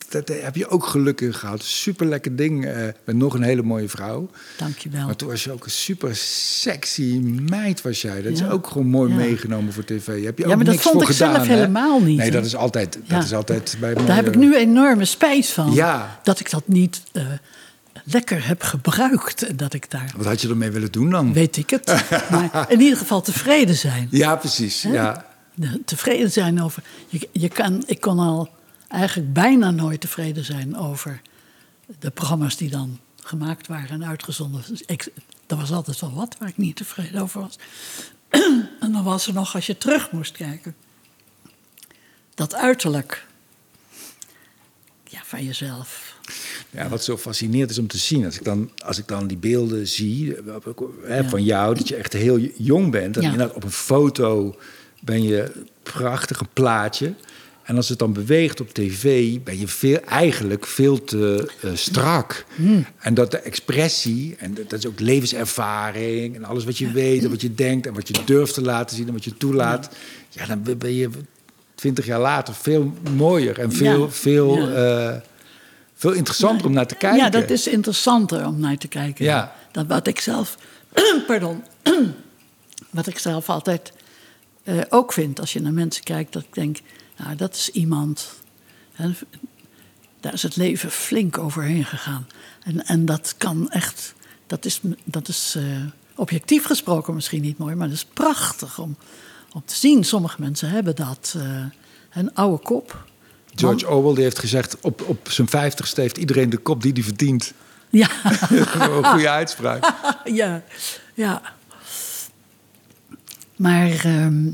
[0.10, 1.64] je- dat heb je ook geluk in gehad.
[1.64, 2.66] Super lekker ding.
[2.66, 4.30] eh, met nog een hele mooie vrouw.
[4.58, 5.06] Dankjewel.
[5.06, 8.22] Maar toen was je ook een super sexy meid, was jij.
[8.22, 9.16] Dat is ook gewoon mooi Ja.
[9.18, 10.06] meegenomen voor tv.
[10.06, 11.54] Heb je Ja, ook maar dat niks vond voor ik gedaan, zelf hè?
[11.54, 15.06] helemaal niet, Nee, dat is altijd, dat is altijd bij Daar heb ik nu enorme
[15.06, 15.74] spijt van.
[15.74, 16.20] Ja.
[16.24, 17.24] Dat ik dat niet eh,
[18.04, 19.42] lekker heb gebruikt.
[19.46, 21.34] En dat ik daar, Wat had je ermee willen doen dan?
[21.34, 21.86] weet ik het.
[22.32, 24.08] maar in ieder geval tevreden zijn.
[24.12, 24.82] Ja, precies.
[24.84, 24.92] Hè?
[24.94, 25.26] Ja.
[25.54, 26.84] De- Tevreden zijn over.
[27.08, 28.50] Je, je kan, ik kon al
[28.88, 31.22] eigenlijk bijna nooit tevreden zijn over
[32.00, 34.64] de programma's die dan gemaakt waren en uitgezonden.
[34.68, 35.12] Dus ik,
[35.48, 37.58] er was altijd wel wat waar ik niet tevreden over was.
[38.80, 40.76] en dan was er nog, als je terug moest kijken,
[42.36, 43.26] dat uiterlijk
[45.04, 46.16] ja, van jezelf.
[46.70, 48.26] Ja, wat zo fascinerend is om te zien.
[48.26, 50.36] Als ik dan, als ik dan die beelden zie
[51.04, 53.16] hè, van jou, dat je echt heel jong bent.
[53.16, 53.32] En Ja.
[53.32, 54.56] inderdaad op een foto
[55.00, 57.14] ben je prachtig een plaatje.
[57.68, 62.46] En als het dan beweegt op tv, ben je veel, eigenlijk veel te eh, strak.
[62.56, 62.86] Hmm.
[63.00, 66.36] En dat de expressie, en dat is ook levenservaring...
[66.36, 67.88] en alles wat je weet en wat je denkt...
[67.88, 69.90] en wat je durft te laten zien en wat je toelaat...
[70.30, 71.10] ja, dan ben je
[71.76, 74.10] twintig jaar later veel mooier en veel, Ja.
[74.10, 75.14] veel, Ja.
[75.14, 75.22] eh,
[75.94, 77.20] veel interessanter om naar te kijken.
[77.20, 79.26] Ja, dat is interessanter om naar te kijken.
[79.26, 79.56] Ja.
[79.72, 80.58] Dat wat ik zelf,
[81.28, 81.64] pardon,
[82.90, 83.92] wat ik zelf altijd
[84.64, 86.78] eh, ook vind als je naar mensen kijkt, dat ik denk,
[87.18, 88.34] nou, dat is iemand,
[88.94, 89.12] hè,
[90.20, 92.28] daar is het leven flink overheen gegaan.
[92.64, 94.14] En, en dat kan echt,
[94.48, 95.64] dat is, dat is eh,
[96.16, 98.96] objectief gesproken misschien niet mooi, maar dat is prachtig om,
[99.54, 100.04] om te zien.
[100.04, 101.66] Sommige mensen hebben dat, eh,
[102.18, 103.06] een oude kop.
[103.56, 104.78] George Orwell die heeft gezegd...
[104.82, 107.54] op, op zijn vijftigste heeft iedereen de kop die hij verdient.
[107.90, 108.10] Ja.
[108.50, 109.94] een goede uitspraak.
[110.42, 110.64] ja,
[111.14, 111.42] ja.
[113.56, 114.50] Maar ehm,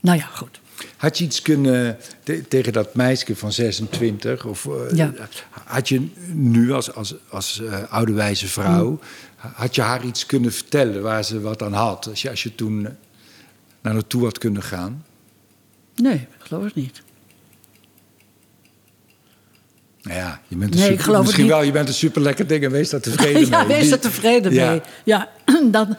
[0.00, 0.60] Nou ja, goed.
[0.96, 4.44] Had je iets kunnen te- tegen dat meisje van 26?
[4.44, 5.12] Of eh, Ja.
[5.64, 8.90] had je nu als, als, als eh, oude wijze vrouw...
[8.90, 9.00] Mm.
[9.36, 12.06] had je haar iets kunnen vertellen waar ze wat aan had?
[12.08, 12.92] Als je, als je toen eh,
[13.80, 15.04] naar naartoe had kunnen gaan?
[15.96, 17.02] Nee, ik geloof het niet.
[20.02, 22.70] Nou ja, je bent een Nee, super, misschien wel, je bent een superlekker ding en
[22.70, 23.66] wees daar tevreden ja, mee.
[23.66, 24.70] wees Die- er tevreden Ja.
[24.70, 24.80] mee.
[25.04, 25.28] Ja,
[25.70, 25.96] dan,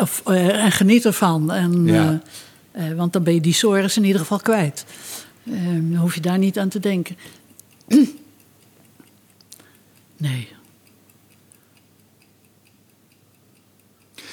[0.00, 1.52] of, en geniet ervan.
[1.52, 2.20] En, Ja.
[2.72, 4.84] Eh, want dan ben je die sores in ieder geval kwijt.
[5.44, 7.16] Eh, dan hoef je daar niet aan te denken.
[10.16, 10.48] nee.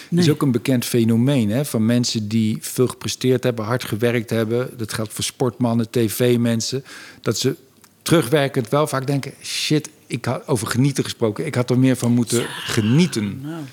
[0.09, 4.29] Het is ook een bekend fenomeen hè, van mensen die veel gepresteerd hebben, hard gewerkt
[4.29, 4.77] hebben.
[4.77, 6.83] Dat geldt voor sportmannen, tv-mensen.
[7.21, 7.55] Dat ze
[8.01, 11.45] terugwerkend wel vaak denken: shit, ik had over genieten gesproken.
[11.45, 13.41] Ik had er meer van moeten genieten.
[13.41, 13.63] Nou,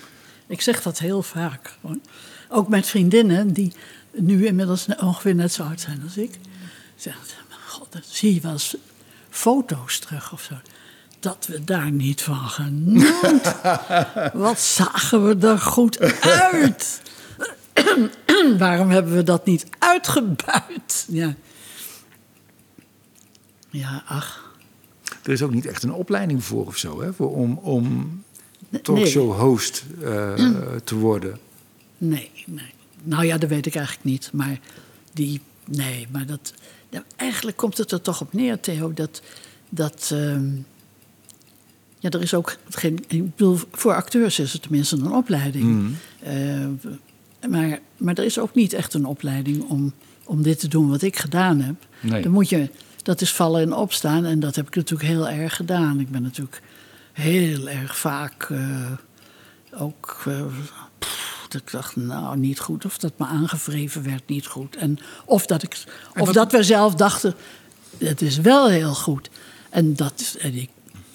[0.47, 1.79] ik zeg dat heel vaak.
[2.49, 3.73] Ook met vriendinnen die
[4.17, 6.39] nu inmiddels ongeveer net zo oud zijn als ik.
[6.97, 7.23] Zeggen,
[7.67, 8.77] god, dan zie je wel eens
[9.31, 10.55] foto's terug of zo.
[11.21, 13.53] Dat we daar niet van genoten.
[14.47, 17.03] Wat zagen we er goed uit.
[18.59, 21.07] Waarom hebben we dat niet uitgebuit?
[21.09, 21.35] Ja,
[23.71, 24.55] ja ach.
[25.23, 28.25] Er is ook niet echt een opleiding voor of zo, hè, voor, om, om
[28.83, 30.35] talkshow-host eh,
[30.85, 31.39] te worden.
[31.99, 32.75] Nee, nee.
[33.03, 34.31] Nou ja, dat weet ik eigenlijk niet.
[34.33, 34.59] Maar
[35.13, 36.53] die, nee, maar dat.
[37.17, 39.23] eigenlijk komt het er toch op neer, Theo, dat.
[39.69, 40.49] dat ehm,
[41.99, 43.05] ja, er is ook geen.
[43.09, 45.95] Ik bedoel, voor acteurs is het tenminste een opleiding.
[46.23, 46.67] Eh,
[47.49, 49.93] maar, maar er is ook niet echt een opleiding om,
[50.25, 51.87] om dit te doen wat ik gedaan heb.
[52.01, 52.23] Nee.
[52.23, 52.71] Dan moet je.
[53.03, 54.25] Dat is vallen en opstaan.
[54.25, 56.01] En dat heb ik natuurlijk heel erg gedaan.
[56.01, 56.63] Ik ben natuurlijk
[57.13, 58.93] heel erg vaak eh,
[59.71, 60.25] ook.
[61.57, 62.85] Dat ik dacht, nou, niet goed.
[62.85, 64.77] Of dat me aangevreven werd, niet goed.
[64.77, 65.85] En of dat, ik,
[66.19, 67.35] of wat- dat we zelf dachten,
[67.99, 69.31] het is wel heel goed.
[69.71, 70.69] En dat en die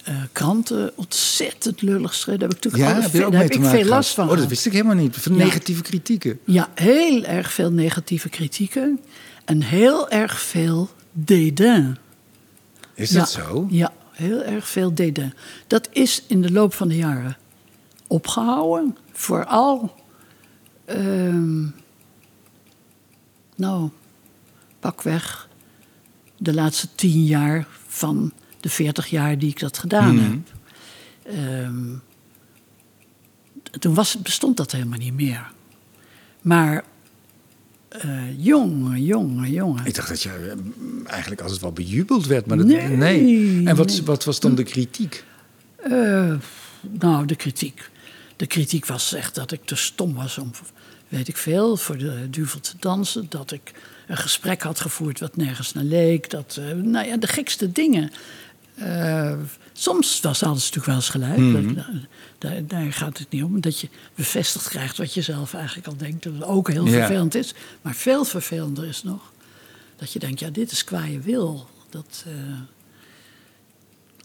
[0.03, 2.39] eh, kranten ontzettend lullig schreeuwen.
[2.39, 2.83] Daar heb ik natuurlijk
[3.13, 4.29] Ja, ook daar heb ik veel last van.
[4.29, 5.15] Oh, dat wist ik helemaal niet.
[5.17, 5.43] Van Ja.
[5.43, 6.39] negatieve kritieken.
[6.45, 8.99] Ja, heel erg veel negatieve kritieken.
[9.45, 11.97] En heel erg veel dédain.
[12.93, 13.67] Is ja, dat zo?
[13.69, 15.33] Ja, heel erg veel dédain.
[15.67, 17.37] Dat is in de loop van de jaren
[18.07, 18.97] opgehouden.
[19.13, 19.95] Vooral,
[20.95, 21.63] ehm,
[23.55, 23.89] nou,
[24.79, 25.49] pakweg
[26.37, 30.23] de laatste tien jaar van de veertig jaar die ik dat gedaan Mhm.
[30.31, 30.39] heb.
[31.23, 31.95] Ehm,
[33.79, 35.51] toen was, bestond dat helemaal niet meer.
[36.41, 36.83] Maar
[37.89, 39.85] eh jongen, jongen, jongen.
[39.85, 42.79] Ik dacht dat je eh, eigenlijk als het wel bejubeld werd, maar dat, Nee,
[43.67, 44.03] En wat, nee.
[44.03, 45.23] wat was dan de kritiek?
[45.75, 46.33] Eh,
[46.99, 47.89] nou, de kritiek.
[48.35, 50.51] De kritiek was echt dat ik te stom was om,
[51.11, 53.25] weet ik veel, voor de duvel te dansen.
[53.29, 53.71] Dat ik
[54.07, 56.29] een gesprek had gevoerd wat nergens naar leek.
[56.29, 58.11] Dat, eh, nou ja, de gekste dingen.
[58.75, 59.33] Eh,
[59.73, 61.75] soms was alles natuurlijk wel eens gelijk.
[61.75, 61.85] Dat-
[62.37, 63.61] daar, daar gaat het niet om.
[63.61, 66.23] Dat je bevestigd krijgt wat je zelf eigenlijk al denkt.
[66.23, 67.53] Dat het ook heel vervelend is.
[67.81, 69.31] Maar veel vervelender is nog
[69.95, 71.67] dat je denkt, ja, dit is qua je wil.
[71.89, 72.23] Dat...
[72.27, 72.33] eh,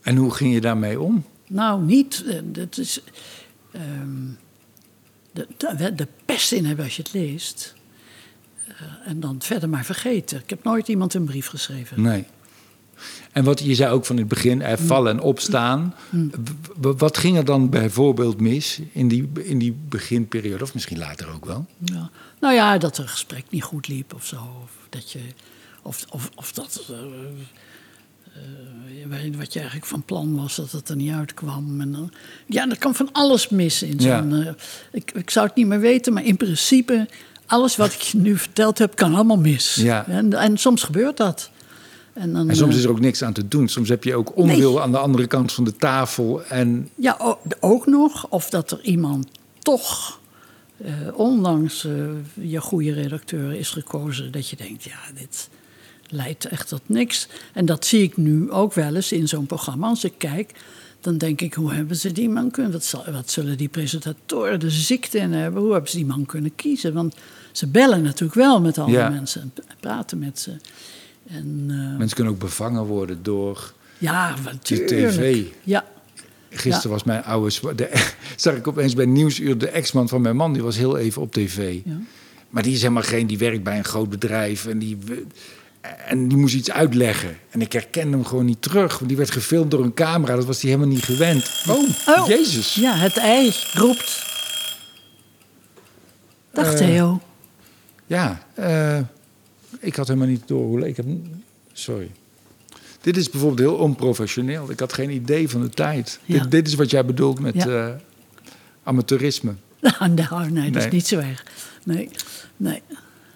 [0.03, 1.25] En hoe ging je daarmee om?
[1.49, 2.25] nou, niet.
[2.45, 3.01] Dat is.
[3.73, 4.25] ehm,
[5.57, 7.75] de, de, de pest in hebben als je het leest.
[8.69, 8.73] Eh,
[9.05, 10.39] en dan verder maar vergeten.
[10.41, 12.03] Ik heb nooit iemand een brief geschreven.
[12.03, 12.25] Nee.
[13.33, 15.95] En wat je zei ook van het begin, eh, vallen en opstaan.
[16.81, 20.63] W- Wat ging er dan bijvoorbeeld mis in die, in die beginperiode?
[20.65, 21.67] Of misschien later ook wel?
[21.85, 22.11] Ja.
[22.41, 24.37] Nou ja, dat er een gesprek niet goed liep of zo.
[24.37, 25.21] Of dat je.
[25.83, 26.83] Of, of, of dat.
[26.91, 26.97] eh,
[29.37, 31.81] wat je eigenlijk van plan was, dat het er niet uitkwam.
[31.81, 32.11] En dan,
[32.47, 34.37] ja, er kan van alles mis in zo'n.
[34.37, 34.45] Ja.
[34.45, 34.53] eh,
[34.93, 37.09] ik, ik zou het niet meer weten, maar in principe.
[37.47, 39.75] Alles wat ik je nu verteld heb, kan allemaal mis.
[39.75, 40.07] Ja.
[40.07, 41.51] En, en soms gebeurt dat.
[42.13, 43.69] En, dan, En soms eh, is er ook niks aan te doen.
[43.69, 46.45] Soms heb je ook onwil aan de andere kant van de tafel.
[46.45, 48.27] En Ja, ook nog.
[48.29, 49.29] Of dat er iemand
[49.59, 50.21] toch,
[50.77, 51.93] eh, ondanks eh,
[52.35, 54.33] je goede redacteur, is gekozen.
[54.33, 55.49] Dat je denkt, ja, dit
[56.11, 57.29] leidt echt tot niks.
[57.53, 59.89] En dat zie ik nu ook wel eens in zo'n programma.
[59.89, 60.53] Als ik kijk,
[61.01, 62.73] dan denk ik, hoe hebben ze die man kunnen...
[62.73, 65.63] Wat, wat zullen die presentatoren de ziekte in hebben?
[65.63, 66.93] Hoe hebben ze die man kunnen kiezen?
[66.93, 67.15] Want
[67.53, 69.09] ze bellen natuurlijk wel met alle Ja.
[69.09, 70.51] mensen en praten met ze.
[71.27, 73.73] En eh, mensen kunnen ook bevangen worden door...
[73.99, 75.45] ja, De tv.
[75.65, 75.85] Ja,
[76.51, 76.89] Gisteren Ja.
[76.89, 77.75] was mijn oude...
[77.75, 80.53] De, zag ik opeens bij Nieuwsuur de ex-man van mijn man.
[80.53, 81.81] Die was heel even op tv.
[81.85, 81.99] Ja.
[82.51, 83.27] Maar die is helemaal geen...
[83.27, 84.67] Die werkt bij een groot bedrijf.
[84.67, 84.99] En die,
[86.07, 87.37] en die moest iets uitleggen.
[87.51, 88.95] En ik herkende hem gewoon niet terug.
[88.95, 90.35] Want die werd gefilmd door een camera.
[90.37, 91.63] Dat was hij helemaal niet gewend.
[91.69, 92.29] Oh, Oh.
[92.29, 92.75] jezus.
[92.75, 94.25] Ja, het ei roept.
[96.53, 97.21] Dag Eh, Theo.
[98.07, 98.99] Ja, eh,
[99.81, 100.89] Ik had helemaal niet door hoe...
[100.89, 101.07] Ik heb,
[101.73, 102.11] sorry.
[103.01, 104.71] Dit is bijvoorbeeld heel onprofessioneel.
[104.71, 106.19] Ik had geen idee van de tijd.
[106.25, 106.41] Ja.
[106.43, 107.67] Dit, dit is wat jij bedoelt met Ja.
[107.87, 107.93] eh,
[108.83, 109.55] amateurisme.
[109.99, 110.87] Nou, nee, dat Nee.
[110.87, 111.45] is niet zo erg.
[111.85, 112.11] Nee,
[112.57, 112.83] nee,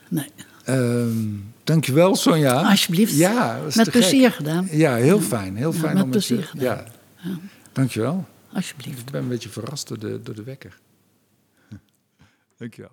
[0.08, 0.26] nee.
[0.70, 2.62] Ehm dankjewel, Sonja.
[2.62, 3.14] Alsjeblieft.
[3.16, 3.90] Ja, Met te gek.
[3.92, 4.68] plezier gedaan.
[4.70, 5.56] Ja, heel fijn.
[5.56, 6.84] Heel Ja, fijn met om plezier gedaan.
[7.22, 7.30] Ja.
[7.72, 8.26] Dankjewel.
[8.52, 8.98] Alsjeblieft.
[9.00, 10.78] Ik ben een beetje verrast door de, door de wekker.
[12.58, 12.90] Dankjewel.